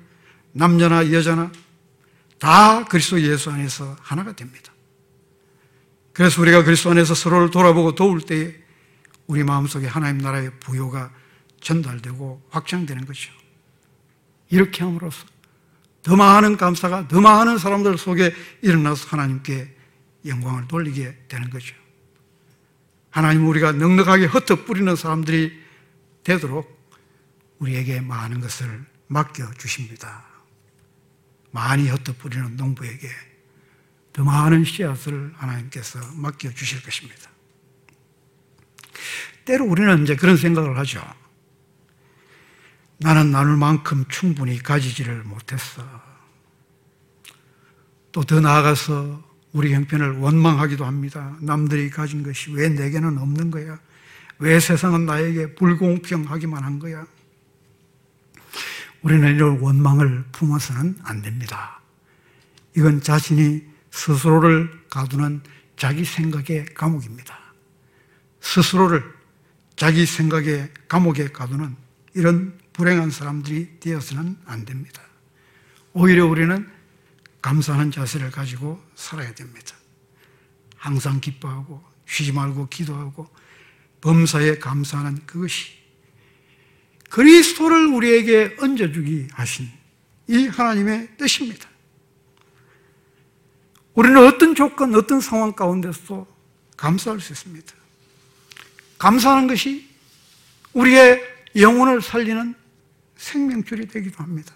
남자나 0.52 1.12
여자나 1.12 1.52
다 2.38 2.86
그리스도 2.86 3.20
예수 3.22 3.50
안에서 3.50 3.98
하나가 4.02 4.34
됩니다. 4.34 4.72
그래서 6.14 6.40
우리가 6.40 6.64
그리스도 6.64 6.92
안에서 6.92 7.16
서로를 7.16 7.50
돌아보고 7.50 7.96
도울 7.96 8.22
때에 8.22 8.54
우리 9.26 9.44
마음속에 9.44 9.88
하나님 9.88 10.20
나라의 10.20 10.52
부요가 10.60 11.12
전달되고 11.60 12.50
확장되는 12.52 13.06
것이죠. 13.08 13.34
이렇게 14.50 14.84
함으로써 14.84 15.26
더 16.04 16.16
많은 16.16 16.58
감사가 16.58 17.08
더 17.08 17.20
많은 17.22 17.58
사람들 17.58 17.98
속에 17.98 18.34
일어나서 18.62 19.08
하나님께 19.10 19.76
영광을 20.26 20.68
돌리게 20.68 21.26
되는 21.28 21.50
거죠. 21.50 21.76
하나님 23.10 23.48
우리가 23.48 23.72
넉넉하게 23.74 24.26
흩어 24.26 24.64
뿌리는 24.66 24.96
사람들이 24.96 25.60
되도록 26.24 26.80
우리에게 27.60 28.02
많은 28.02 28.40
것을 28.40 28.86
맡겨 29.08 29.52
주십니다. 29.54 30.24
많이 31.52 31.90
흩어 31.90 32.14
뿌리는 32.14 32.56
농부에게 32.56 33.10
더 34.14 34.24
많은 34.24 34.64
씨앗을 34.64 35.34
하나님께서 35.36 36.00
맡겨 36.16 36.52
주실 36.54 36.84
것입니다. 36.84 37.30
때로 39.46 39.66
우리는 39.66 40.04
이제 40.04 40.16
그런 40.16 40.38
생각을 40.38 40.78
하죠. 40.78 41.02
나는 43.00 43.32
나눌 43.32 43.56
만큼 43.58 44.06
충분히 44.10 44.62
가지지를 44.62 45.24
못했어. 45.24 45.84
또 48.12 48.24
더 48.24 48.40
나아가서 48.40 49.24
우리 49.54 49.74
형편을 49.74 50.18
원망하기도 50.18 50.86
합니다. 50.86 51.38
남들이 51.42 51.90
가진 51.90 52.24
것이 52.24 52.52
왜 52.52 52.70
내게는 52.70 53.18
없는 53.18 53.52
거야? 53.52 53.80
왜 54.40 54.60
세상은 54.60 55.06
나에게 55.06 55.56
불공평하기만 55.56 56.64
한 56.64 56.80
거야? 56.80 57.06
우리는 59.02 59.34
이런 59.34 59.60
원망을 59.60 60.26
품어서는 60.32 60.98
안 61.04 61.22
됩니다. 61.22 61.80
이건 62.76 63.02
자신이 63.02 63.64
스스로를 63.92 64.70
가두는 64.90 65.42
자기 65.78 66.04
생각의 66.04 66.66
감옥입니다. 66.74 67.38
스스로를 68.42 69.04
자기 69.76 70.06
생각의 70.06 70.72
감옥에 70.88 71.30
가두는 71.30 71.76
이런 72.14 72.60
불행한 72.80 73.12
사람들이 73.12 73.82
되어서는 73.82 74.38
안 74.46 74.64
됩니다. 74.64 75.02
오히려 75.92 76.26
우리는 76.26 76.66
감사하는 77.42 77.92
자세를 77.92 78.32
가지고 78.32 78.82
살아야 78.96 79.34
됩니다. 79.36 79.76
항상 80.78 81.20
기뻐하고 81.20 81.84
쉬지 82.06 82.32
말고 82.32 82.70
기도하고 82.70 83.28
범사에 84.00 84.60
감사하는 84.60 85.26
그것이 85.26 85.74
그리스도를 87.10 87.88
우리에게 87.88 88.56
얹어주기 88.62 89.28
하신 89.34 89.70
이 90.28 90.48
하나님의 90.48 91.18
뜻입니다. 91.18 91.68
우리는 93.94 94.26
어떤 94.26 94.56
조건, 94.56 94.96
어떤 94.96 95.20
상황 95.20 95.52
가운데서도 95.52 96.26
감사할 96.78 97.20
수 97.20 97.34
있습니다. 97.34 97.74
감사하는 98.98 99.50
것이 99.50 99.90
우리의 100.72 101.22
영혼을 101.58 102.02
살리는 102.02 102.56
생명줄이 103.20 103.86
되기도 103.88 104.24
합니다. 104.24 104.56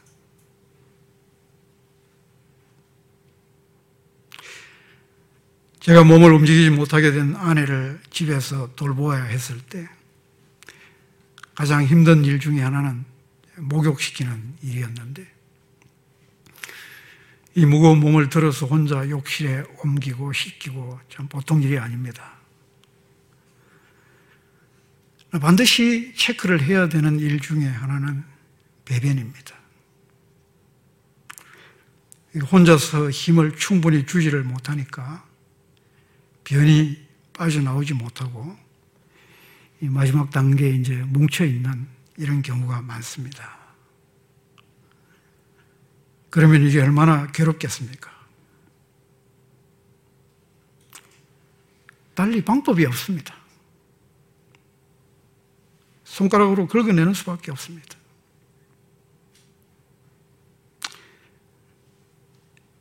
제가 5.81 6.05
몸을 6.05 6.31
움직이지 6.31 6.69
못하게 6.69 7.11
된 7.11 7.35
아내를 7.35 7.99
집에서 8.09 8.73
돌보아야 8.75 9.25
했을 9.25 9.59
때 9.59 9.87
가장 11.53 11.83
힘든 11.83 12.23
일 12.23 12.39
중에 12.39 12.61
하나는 12.61 13.03
목욕시키는 13.57 14.55
일이었는데 14.61 15.27
이 17.55 17.65
무거운 17.65 17.99
몸을 17.99 18.29
들어서 18.29 18.65
혼자 18.65 19.07
욕실에 19.09 19.65
옮기고 19.83 20.31
씻기고 20.31 21.01
참 21.09 21.27
보통 21.27 21.61
일이 21.61 21.77
아닙니다. 21.77 22.37
반드시 25.31 26.13
체크를 26.15 26.63
해야 26.63 26.87
되는 26.87 27.19
일 27.19 27.41
중에 27.41 27.67
하나는 27.67 28.32
배변입니다. 28.85 29.55
혼자서 32.51 33.09
힘을 33.09 33.55
충분히 33.55 34.05
주지를 34.05 34.43
못하니까 34.43 35.25
변이 36.43 36.97
빠져나오지 37.33 37.93
못하고 37.93 38.57
마지막 39.79 40.31
단계에 40.31 40.71
이제 40.71 40.95
뭉쳐 40.95 41.45
있는 41.45 41.87
이런 42.17 42.41
경우가 42.41 42.81
많습니다. 42.81 43.57
그러면 46.29 46.63
이게 46.63 46.81
얼마나 46.81 47.27
괴롭겠습니까? 47.27 48.11
달리 52.15 52.43
방법이 52.43 52.85
없습니다. 52.85 53.35
손가락으로 56.03 56.67
긁어내는 56.67 57.13
수밖에 57.13 57.51
없습니다. 57.51 58.02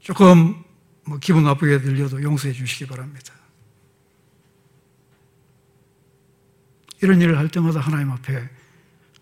조금 0.02 0.62
뭐 1.04 1.18
기분 1.18 1.44
나쁘게 1.44 1.80
들려도 1.80 2.22
용서해 2.22 2.52
주시기 2.52 2.86
바랍니다. 2.86 3.32
이런 7.00 7.20
일을 7.20 7.38
할 7.38 7.48
때마다 7.48 7.80
하나님 7.80 8.10
앞에 8.10 8.48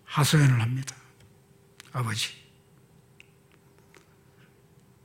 하소연을 0.04 0.60
합니다. 0.60 0.96
아버지, 1.92 2.30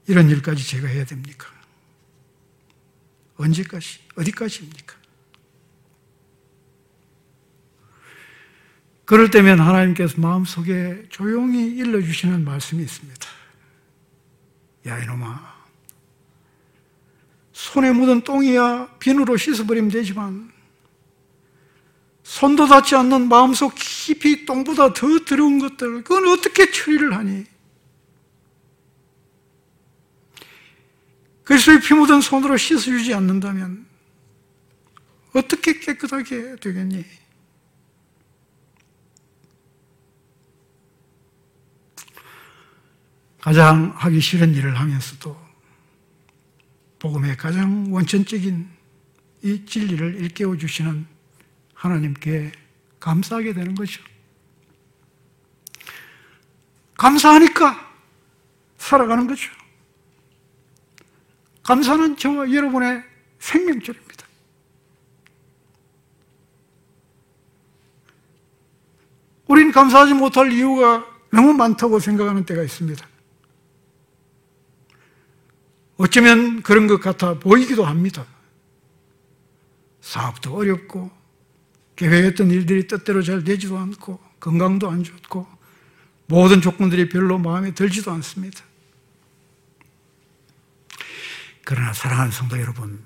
이런 0.07 0.29
일까지 0.29 0.65
제가 0.65 0.87
해야 0.87 1.05
됩니까? 1.05 1.47
언제까지? 3.37 3.99
어디까지입니까? 4.15 4.95
그럴 9.03 9.29
때면 9.29 9.59
하나님께서 9.59 10.19
마음속에 10.19 11.05
조용히 11.09 11.67
일러주시는 11.75 12.43
말씀이 12.43 12.81
있습니다. 12.83 13.27
야, 14.87 14.99
이놈아. 15.03 15.54
손에 17.65 17.91
묻은 17.91 18.21
똥이야 18.21 18.97
비누로 18.99 19.37
씻어버리면 19.37 19.89
되지만 19.89 20.51
손도 22.21 22.67
닿지 22.67 22.95
않는 22.95 23.27
마음속 23.27 23.73
깊이 23.75 24.45
똥보다 24.45 24.93
더 24.93 25.07
더러운 25.25 25.57
것들, 25.59 26.03
그건 26.03 26.27
어떻게 26.27 26.69
처리를 26.69 27.15
하니? 27.15 27.45
그리스도의 31.43 31.81
피 31.81 31.93
묻은 31.95 32.21
손으로 32.21 32.55
씻어주지 32.55 33.13
않는다면 33.15 33.85
어떻게 35.33 35.79
깨끗하게 35.79 36.57
되겠니? 36.57 37.03
가장 43.41 43.91
하기 43.95 44.21
싫은 44.21 44.53
일을 44.53 44.79
하면서도 44.79 45.44
복음의 47.05 47.37
가장 47.37 47.93
원천적인 47.93 48.67
이 49.43 49.63
진리를 49.63 50.15
일깨워 50.21 50.57
주시는 50.57 51.05
하나님께 51.75 52.51
감사하게 52.99 53.53
되는 53.53 53.75
거죠. 53.75 54.01
감사하니까 56.97 57.93
살아가는 58.79 59.27
거죠. 59.27 59.51
감사는 61.61 62.17
저와 62.17 62.51
여러분의 62.51 63.03
생명줄입니다. 63.37 64.25
우린 69.45 69.71
감사하지 69.71 70.15
못할 70.15 70.51
이유가 70.51 71.05
너무 71.31 71.53
많다고 71.53 71.99
생각하는 71.99 72.45
때가 72.45 72.63
있습니다. 72.63 73.07
어쩌면 75.97 76.61
그런 76.61 76.87
것 76.87 76.99
같아 76.99 77.39
보이기도 77.39 77.85
합니다. 77.85 78.25
사업도 80.01 80.55
어렵고, 80.55 81.09
계획했던 81.95 82.51
일들이 82.51 82.87
뜻대로 82.87 83.23
잘 83.23 83.43
되지도 83.43 83.77
않고, 83.77 84.19
건강도 84.39 84.89
안 84.89 85.03
좋고, 85.03 85.47
모든 86.27 86.61
조건들이 86.61 87.09
별로 87.09 87.37
마음에 87.37 87.73
들지도 87.73 88.11
않습니다. 88.11 88.63
그러나 91.63 91.93
사랑하는 91.93 92.31
성도 92.31 92.59
여러분, 92.59 93.03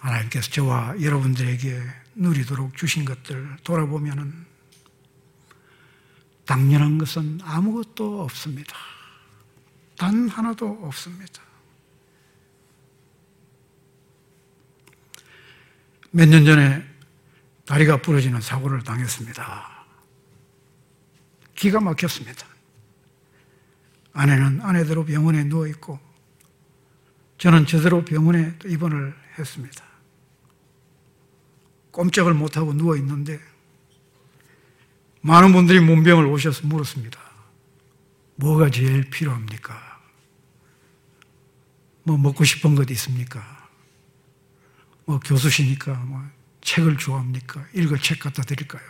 하나님께서 0.00 0.50
저와 0.50 1.00
여러분들에게 1.02 1.82
누리도록 2.14 2.76
주신 2.76 3.04
것들 3.04 3.56
돌아보면은 3.64 4.46
당연한 6.46 6.96
것은 6.96 7.40
아무것도 7.42 8.22
없습니다. 8.22 8.74
단 9.98 10.28
하나도 10.28 10.80
없습니다. 10.82 11.47
몇 16.10 16.28
년 16.28 16.44
전에 16.44 16.84
다리가 17.66 18.00
부러지는 18.00 18.40
사고를 18.40 18.82
당했습니다. 18.82 19.84
기가 21.54 21.80
막혔습니다. 21.80 22.46
아내는 24.12 24.60
아내대로 24.62 25.04
병원에 25.04 25.44
누워있고, 25.44 25.98
저는 27.36 27.66
제대로 27.66 28.04
병원에 28.04 28.54
입원을 28.64 29.14
했습니다. 29.38 29.84
꼼짝을 31.90 32.32
못하고 32.34 32.72
누워있는데, 32.72 33.38
많은 35.20 35.52
분들이 35.52 35.80
문병을 35.80 36.26
오셔서 36.26 36.66
물었습니다. 36.66 37.20
뭐가 38.36 38.70
제일 38.70 39.10
필요합니까? 39.10 40.00
뭐 42.04 42.16
먹고 42.16 42.44
싶은 42.44 42.76
것 42.76 42.88
있습니까? 42.90 43.57
뭐 45.08 45.18
교수시니까 45.20 45.94
뭐 46.04 46.22
책을 46.60 46.98
좋아합니까? 46.98 47.66
읽을 47.72 47.98
책 47.98 48.20
갖다 48.20 48.42
드릴까요? 48.42 48.82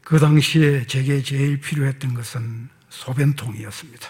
그 0.00 0.20
당시에 0.20 0.86
제게 0.86 1.20
제일 1.22 1.58
필요했던 1.58 2.14
것은 2.14 2.68
소변통이었습니다. 2.88 4.08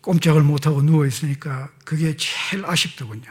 꼼짝을 0.00 0.42
못하고 0.44 0.80
누워있으니까 0.80 1.72
그게 1.84 2.16
제일 2.16 2.64
아쉽더군요. 2.64 3.30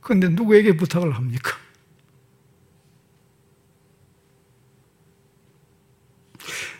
그런데 0.00 0.28
누구에게 0.28 0.76
부탁을 0.76 1.16
합니까? 1.16 1.50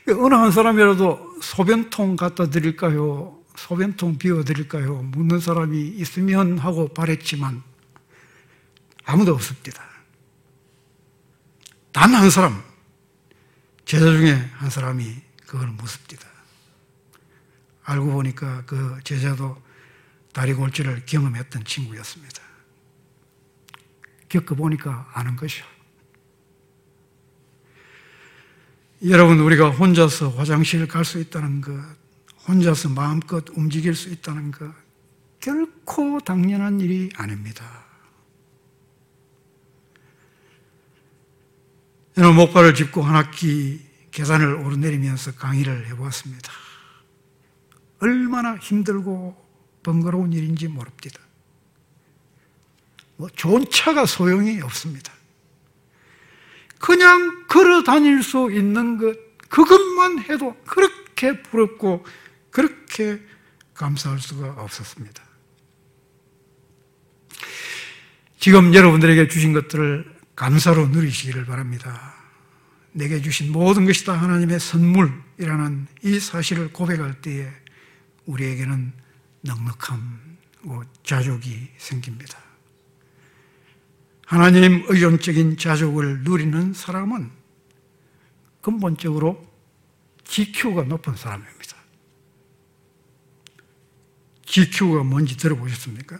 어느 0.07 0.35
한 0.35 0.53
사람이라도 0.53 1.26
소변통 1.57 2.16
갖다 2.16 2.50
드릴까요? 2.50 3.42
소변통 3.57 4.18
비워 4.18 4.44
드릴까요? 4.44 4.96
묻는 5.04 5.40
사람이 5.40 5.88
있으면 5.88 6.59
하고 6.59 6.86
바랬지만 6.88 7.62
아무도 9.07 9.32
없습니다. 9.32 9.82
단 11.92 12.12
한 12.14 12.28
사람, 12.28 12.62
제자 13.86 14.04
중에 14.04 14.34
한 14.34 14.68
사람이 14.68 15.16
그걸 15.46 15.68
묻습니다. 15.68 16.28
알고 17.84 18.12
보니까 18.12 18.62
그 18.66 18.98
제자도 19.02 19.57
다리 20.34 20.52
골절을 20.52 21.07
경험했던 21.07 21.64
친구였습니다. 21.64 22.42
겪어보니까 24.28 25.11
아는 25.14 25.36
것이요. 25.36 25.64
여러분, 29.05 29.40
우리가 29.40 29.70
혼자서 29.70 30.30
화장실 30.30 30.88
갈 30.88 31.05
수 31.05 31.20
있다는 31.20 31.61
것, 31.61 31.72
혼자서 32.49 32.88
마음껏 32.90 33.44
움직일 33.51 33.94
수 33.94 34.09
있다는 34.09 34.51
것, 34.51 34.72
결코 35.40 36.18
당연한 36.20 36.80
일이 36.80 37.11
아닙니다. 37.16 37.84
저는 42.14 42.34
목발을 42.34 42.74
짚고 42.74 43.03
한 43.03 43.14
학기 43.16 43.84
계단을 44.11 44.55
오르내리면서 44.55 45.34
강의를 45.34 45.88
해보았습니다. 45.88 46.51
얼마나 48.01 48.57
힘들고 48.57 49.36
번거로운 49.82 50.32
일인지 50.32 50.68
모릅니다. 50.68 51.20
뭐 53.16 53.28
좋은 53.28 53.66
차가 53.70 54.07
소용이 54.07 54.62
없습니다. 54.62 55.12
그냥 56.79 57.47
걸어 57.47 57.83
다닐 57.83 58.22
수 58.22 58.51
있는 58.53 58.99
것, 58.99 59.16
그것만 59.49 60.20
해도 60.20 60.55
그렇게 60.66 61.43
부럽고 61.43 62.05
그렇게 62.51 63.20
감사할 63.74 64.18
수가 64.18 64.55
없었습니다. 64.59 65.22
지금 68.39 68.74
여러분들에게 68.74 69.29
주신 69.29 69.53
것들을 69.53 70.16
감사로 70.37 70.89
누리시기를 70.89 71.47
바랍니다. 71.47 72.14
내게 72.93 73.20
주신 73.20 73.53
모든 73.53 73.85
것이 73.85 74.07
다 74.07 74.14
하나님의 74.14 74.61
선물이라는 74.61 75.87
이 76.03 76.20
사실을 76.20 76.72
고백할 76.72 77.20
때에 77.20 77.51
우리에게는 78.24 78.93
넉넉함과 79.43 80.87
자족이 81.05 81.68
생깁니다. 81.77 82.45
하나님 84.27 84.85
의존적인 84.89 85.57
자족을 85.57 86.24
누리는 86.24 86.74
사람은 86.74 87.31
근본적으로 88.61 89.47
GQ가 90.24 90.83
높은 90.83 91.14
사람입니다. 91.14 91.77
GQ가 94.45 95.05
뭔지 95.05 95.37
들어보셨습니까? 95.37 96.18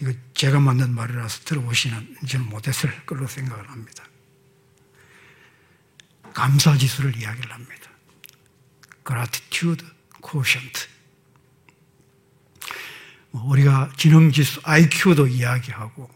이거 0.00 0.12
제가 0.34 0.60
만든 0.60 0.94
말이라서 0.94 1.44
들어보시는지는 1.44 2.50
못했을 2.50 3.06
걸로 3.06 3.26
생각을 3.26 3.70
합니다. 3.70 4.04
감사 6.34 6.76
지수를 6.76 7.16
이야기를 7.16 7.50
합니다. 7.50 7.90
gratitude 9.06 9.86
quotient. 10.22 10.91
뭐 13.32 13.50
우리가 13.50 13.90
지능지수, 13.96 14.60
IQ도 14.62 15.26
이야기하고 15.26 16.08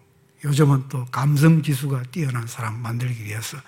요즘은 0.44 0.88
또 0.88 1.04
감성지수가 1.06 2.04
뛰어난 2.12 2.46
사람 2.46 2.80
만들기 2.80 3.24
위해서 3.24 3.58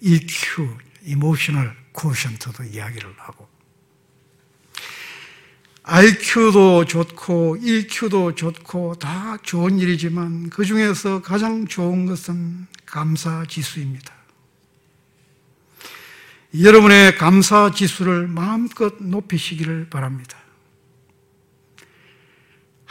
EQ, 0.00 0.68
Emotional 1.04 1.76
Quotient도 1.92 2.64
이야기를 2.64 3.14
하고 3.18 3.48
IQ도 5.82 6.84
좋고 6.84 7.58
EQ도 7.60 8.36
좋고 8.36 8.94
다 8.94 9.36
좋은 9.42 9.80
일이지만 9.80 10.48
그 10.48 10.64
중에서 10.64 11.22
가장 11.22 11.66
좋은 11.66 12.06
것은 12.06 12.68
감사 12.86 13.44
지수입니다. 13.46 14.14
여러분의 16.60 17.16
감사 17.16 17.72
지수를 17.72 18.28
마음껏 18.28 18.94
높이시기를 19.00 19.88
바랍니다. 19.90 20.41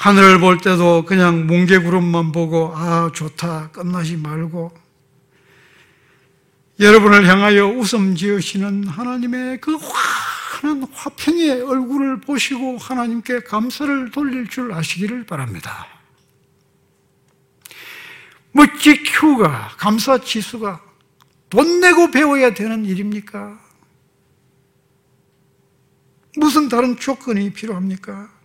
하늘을 0.01 0.39
볼 0.39 0.57
때도 0.57 1.05
그냥 1.05 1.45
뭉게구름만 1.45 2.31
보고 2.31 2.73
아 2.75 3.11
좋다 3.13 3.69
끝나지 3.69 4.17
말고 4.17 4.71
여러분을 6.79 7.27
향하여 7.27 7.67
웃음 7.67 8.15
지으시는 8.15 8.87
하나님의 8.87 9.61
그 9.61 9.75
환한 9.75 10.87
화평의 10.91 11.61
얼굴을 11.61 12.19
보시고 12.19 12.79
하나님께 12.79 13.41
감사를 13.41 14.09
돌릴 14.09 14.47
줄 14.47 14.73
아시기를 14.73 15.27
바랍니다. 15.27 15.85
뭐 18.53 18.65
GQ가 18.65 19.75
감사 19.77 20.17
지수가 20.17 20.81
돈 21.51 21.79
내고 21.79 22.09
배워야 22.09 22.55
되는 22.55 22.85
일입니까? 22.85 23.59
무슨 26.37 26.69
다른 26.69 26.97
조건이 26.97 27.53
필요합니까? 27.53 28.40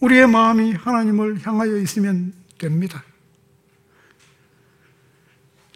우리의 0.00 0.26
마음이 0.26 0.72
하나님을 0.72 1.46
향하여 1.46 1.76
있으면 1.78 2.32
됩니다. 2.58 3.04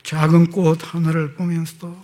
작은 0.03 0.51
꽃 0.51 0.79
하나를 0.83 1.35
보면서도 1.35 1.97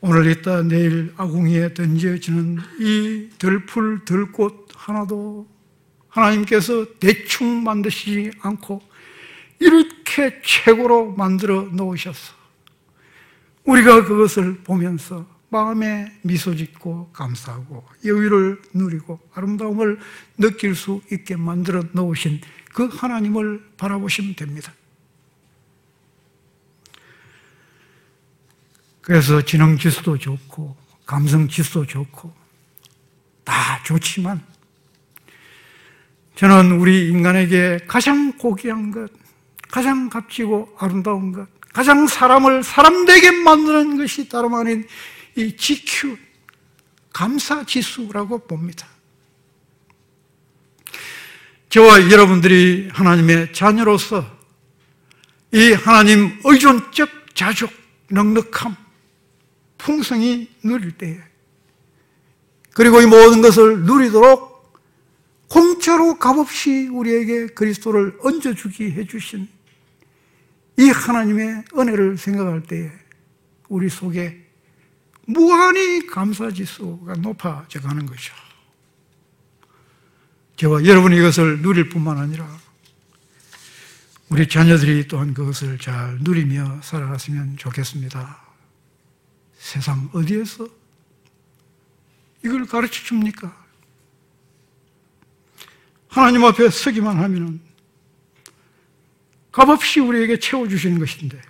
오늘 0.00 0.30
있다 0.30 0.62
내일 0.62 1.12
아궁이에 1.16 1.74
던져지는 1.74 2.58
이 2.80 3.30
들풀 3.38 4.04
들꽃 4.04 4.68
하나도 4.74 5.46
하나님께서 6.08 6.86
대충 6.98 7.62
만드시지 7.64 8.32
않고 8.40 8.82
이렇게 9.58 10.40
최고로 10.42 11.12
만들어 11.12 11.62
놓으셨어. 11.62 12.34
우리가 13.64 14.04
그것을 14.04 14.58
보면서 14.58 15.26
마음에 15.48 16.12
미소 16.22 16.54
짓고 16.54 17.10
감사하고 17.12 17.84
여유를 18.04 18.62
누리고 18.74 19.20
아름다움을 19.34 19.98
느낄 20.38 20.74
수 20.74 21.00
있게 21.12 21.36
만들어 21.36 21.82
놓으신 21.92 22.40
그 22.72 22.86
하나님을 22.86 23.72
바라보시면 23.76 24.34
됩니다. 24.34 24.72
그래서 29.00 29.40
지능 29.40 29.78
지수도 29.78 30.18
좋고 30.18 30.76
감성 31.06 31.48
지수도 31.48 31.86
좋고 31.86 32.34
다 33.44 33.80
좋지만 33.84 34.42
저는 36.34 36.72
우리 36.72 37.08
인간에게 37.08 37.78
가장 37.86 38.32
고귀한 38.32 38.90
것, 38.90 39.10
가장 39.70 40.10
값지고 40.10 40.76
아름다운 40.78 41.32
것, 41.32 41.48
가장 41.72 42.06
사람을 42.06 42.62
사람되게 42.62 43.30
만드는 43.30 43.96
것이 43.96 44.28
다름 44.28 44.54
아닌 44.54 44.86
이 45.36 45.54
GQ, 45.54 46.16
감사 47.12 47.64
지수라고 47.64 48.38
봅니다. 48.38 48.88
저와 51.68 52.10
여러분들이 52.10 52.88
하나님의 52.90 53.52
자녀로서 53.52 54.24
이 55.52 55.72
하나님 55.72 56.40
의존적 56.42 57.34
자족, 57.34 57.70
넉넉함, 58.08 58.76
풍성이 59.76 60.48
누릴 60.64 60.92
때에 60.92 61.20
그리고 62.72 63.02
이 63.02 63.06
모든 63.06 63.42
것을 63.42 63.82
누리도록 63.82 64.74
공짜로 65.48 66.18
값없이 66.18 66.88
우리에게 66.88 67.48
그리스도를 67.48 68.18
얹어주기 68.22 68.92
해주신 68.92 69.48
이 70.78 70.88
하나님의 70.88 71.64
은혜를 71.76 72.16
생각할 72.16 72.62
때에 72.62 72.90
우리 73.68 73.90
속에 73.90 74.45
무한히 75.26 76.06
감사 76.06 76.50
지수가 76.50 77.14
높아져 77.16 77.80
가는 77.80 78.06
것이죠. 78.06 78.34
저와 80.56 80.84
여러분이 80.84 81.16
이것을 81.18 81.60
누릴 81.60 81.88
뿐만 81.88 82.16
아니라 82.16 82.48
우리 84.28 84.48
자녀들이 84.48 85.06
또한 85.08 85.34
그것을 85.34 85.78
잘 85.78 86.18
누리며 86.20 86.80
살아갔으면 86.82 87.56
좋겠습니다. 87.58 88.40
세상 89.58 90.08
어디에서 90.12 90.66
이걸 92.44 92.66
가르쳐 92.66 93.02
줍니까? 93.04 93.66
하나님 96.08 96.44
앞에 96.44 96.70
서기만 96.70 97.18
하면 97.18 97.60
값없이 99.52 100.00
우리에게 100.00 100.38
채워주시는 100.38 100.98
것인데 100.98 101.40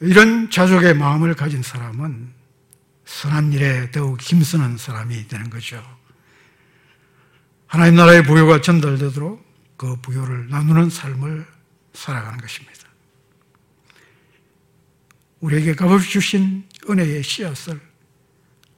이런 0.00 0.50
자족의 0.50 0.94
마음을 0.94 1.34
가진 1.34 1.62
사람은 1.62 2.32
선한 3.04 3.52
일에 3.52 3.90
더욱 3.90 4.20
힘쓰는 4.20 4.76
사람이 4.76 5.28
되는 5.28 5.48
거죠. 5.48 5.82
하나님 7.66 7.96
나라의 7.96 8.24
부요가 8.24 8.60
전달되도록 8.60 9.44
그 9.76 9.96
부요를 9.96 10.48
나누는 10.48 10.90
삶을 10.90 11.46
살아가는 11.94 12.38
것입니다. 12.38 12.76
우리에게 15.40 15.74
값없이 15.74 16.10
주신 16.10 16.68
은혜의 16.88 17.22
씨앗을 17.22 17.80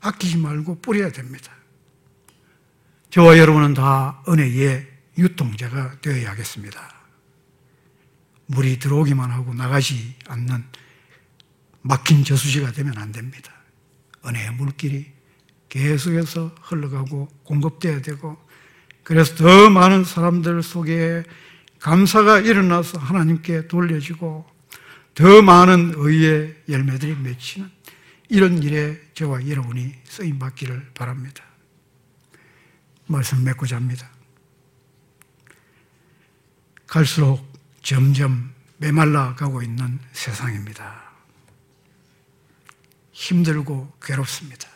아끼지 0.00 0.38
말고 0.38 0.80
뿌려야 0.80 1.10
됩니다. 1.10 1.52
저와 3.10 3.38
여러분은 3.38 3.74
다 3.74 4.22
은혜의 4.28 4.86
유통자가 5.16 6.00
되어야 6.00 6.34
겠습니다. 6.34 6.94
물이 8.46 8.78
들어오기만 8.78 9.30
하고 9.30 9.54
나가지 9.54 10.14
않는 10.28 10.64
막힌 11.82 12.24
저수지가 12.24 12.72
되면 12.72 12.96
안 12.98 13.12
됩니다. 13.12 13.52
은혜의 14.26 14.52
물길이 14.52 15.12
계속해서 15.68 16.54
흘러가고 16.62 17.28
공급되어야 17.44 18.02
되고 18.02 18.36
그래서 19.02 19.34
더 19.36 19.70
많은 19.70 20.04
사람들 20.04 20.62
속에 20.62 21.24
감사가 21.80 22.40
일어나서 22.40 22.98
하나님께 22.98 23.68
돌려지고 23.68 24.46
더 25.14 25.42
많은 25.42 25.94
의의 25.96 26.62
열매들이 26.68 27.16
맺히는 27.16 27.70
이런 28.28 28.62
일에 28.62 29.00
저와 29.14 29.48
여러분이 29.48 29.94
쓰임 30.04 30.38
받기를 30.38 30.90
바랍니다. 30.94 31.44
말씀 33.06 33.42
맺고자 33.42 33.76
합니다. 33.76 34.10
갈수록 36.86 37.46
점점 37.82 38.52
메말라 38.76 39.34
가고 39.34 39.62
있는 39.62 39.98
세상입니다. 40.12 41.07
힘들고 43.18 43.92
괴롭습니다. 44.00 44.68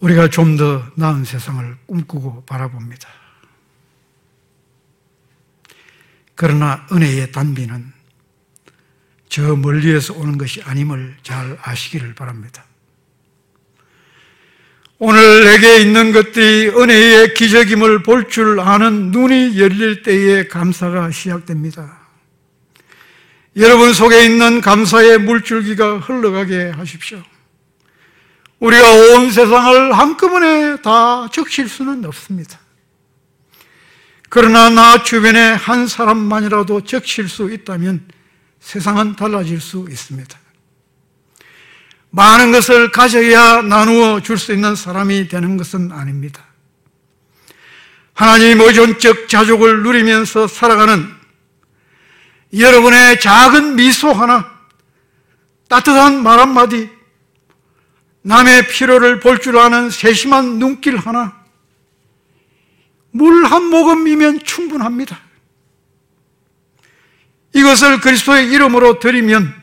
우리가 0.00 0.28
좀 0.28 0.56
더 0.58 0.84
나은 0.96 1.24
세상을 1.24 1.78
꿈꾸고 1.86 2.44
바라봅니다. 2.44 3.08
그러나 6.34 6.86
은혜의 6.92 7.32
단비는 7.32 7.92
저 9.30 9.56
멀리에서 9.56 10.14
오는 10.14 10.36
것이 10.36 10.62
아님을 10.62 11.16
잘 11.22 11.58
아시기를 11.62 12.14
바랍니다. 12.14 12.64
오늘 15.02 15.44
내게 15.46 15.80
있는 15.80 16.12
것들이 16.12 16.68
은혜의 16.68 17.32
기적임을 17.32 18.02
볼 18.02 18.28
줄 18.28 18.60
아는 18.60 19.10
눈이 19.10 19.58
열릴 19.58 20.02
때에 20.02 20.46
감사가 20.46 21.10
시작됩니다. 21.10 22.00
여러분 23.56 23.94
속에 23.94 24.26
있는 24.26 24.60
감사의 24.60 25.20
물줄기가 25.20 26.00
흘러가게 26.00 26.68
하십시오. 26.76 27.22
우리가 28.58 28.92
온 28.92 29.30
세상을 29.30 29.96
한꺼번에 29.96 30.76
다 30.82 31.26
적실 31.32 31.66
수는 31.66 32.04
없습니다. 32.04 32.60
그러나 34.28 34.68
나 34.68 35.02
주변에 35.02 35.40
한 35.54 35.86
사람만이라도 35.86 36.82
적실 36.84 37.26
수 37.26 37.50
있다면 37.50 38.06
세상은 38.60 39.16
달라질 39.16 39.62
수 39.62 39.86
있습니다. 39.88 40.39
많은 42.10 42.52
것을 42.52 42.90
가져야 42.90 43.62
나누어 43.62 44.20
줄 44.20 44.36
수 44.36 44.52
있는 44.52 44.74
사람이 44.74 45.28
되는 45.28 45.56
것은 45.56 45.92
아닙니다. 45.92 46.44
하나님 48.12 48.60
의존적 48.60 49.28
자족을 49.28 49.82
누리면서 49.82 50.46
살아가는 50.46 51.08
여러분의 52.52 53.20
작은 53.20 53.76
미소 53.76 54.12
하나, 54.12 54.50
따뜻한 55.68 56.22
말 56.22 56.40
한마디, 56.40 56.90
남의 58.22 58.66
피로를 58.68 59.20
볼 59.20 59.38
줄 59.38 59.56
아는 59.56 59.88
세심한 59.90 60.58
눈길 60.58 60.96
하나, 60.96 61.38
물 63.12 63.44
한 63.46 63.64
모금이면 63.64 64.40
충분합니다. 64.44 65.18
이것을 67.54 68.00
그리스도의 68.00 68.50
이름으로 68.52 68.98
드리면 68.98 69.59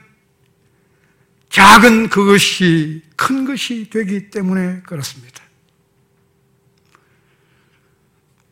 작은 1.57 2.09
그것이 2.09 3.01
큰 3.15 3.43
것이 3.43 3.89
되기 3.89 4.29
때문에 4.29 4.81
그렇습니다. 4.81 5.41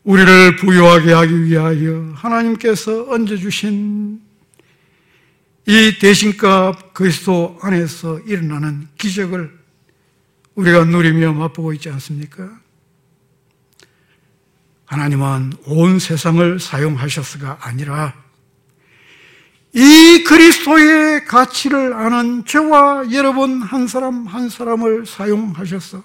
우리를 0.02 0.56
부유하게 0.56 1.12
하기 1.12 1.44
위하여 1.44 2.12
하나님께서 2.16 3.08
얹어주신 3.08 4.20
이 5.66 5.98
대신값 6.00 6.94
그리스도 6.94 7.56
안에서 7.62 8.18
일어나는 8.26 8.88
기적을 8.98 9.56
우리가 10.56 10.86
누리며 10.86 11.32
맛보고 11.32 11.74
있지 11.74 11.88
않습니까? 11.90 12.58
하나님은 14.86 15.52
온 15.66 16.00
세상을 16.00 16.58
사용하셨어가 16.58 17.58
아니라 17.60 18.25
이 19.76 20.24
그리스도의 20.24 21.26
가치를 21.26 21.92
아는 21.92 22.46
저와 22.46 23.12
여러분 23.12 23.60
한 23.60 23.86
사람 23.86 24.26
한 24.26 24.48
사람을 24.48 25.04
사용하셔서 25.04 26.02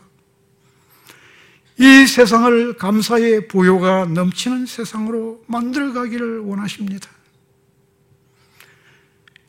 이 1.80 2.05
세상을 2.05 2.76
감사의 2.76 3.47
부요가 3.47 4.03
넘치는 4.03 4.65
세상으로 4.65 5.45
만들어가기를 5.47 6.39
원하십니다. 6.39 7.09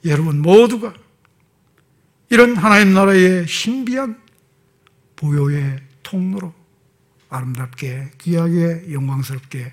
여러분 0.04 0.40
모두가 0.40 0.94
이런 2.30 2.56
하나님 2.56 2.94
나라의 2.94 3.48
신비한 3.48 4.20
부요의 5.16 5.82
통로로 6.04 6.54
아름답게 7.28 8.12
귀하게 8.18 8.92
영광스럽게 8.92 9.72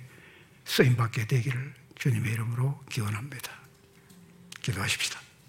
쓰임받게 0.66 1.28
되기를 1.28 1.72
주님의 2.00 2.32
이름으로 2.32 2.80
기원합니다. 2.89 3.59
기도하십시다. 4.70 5.20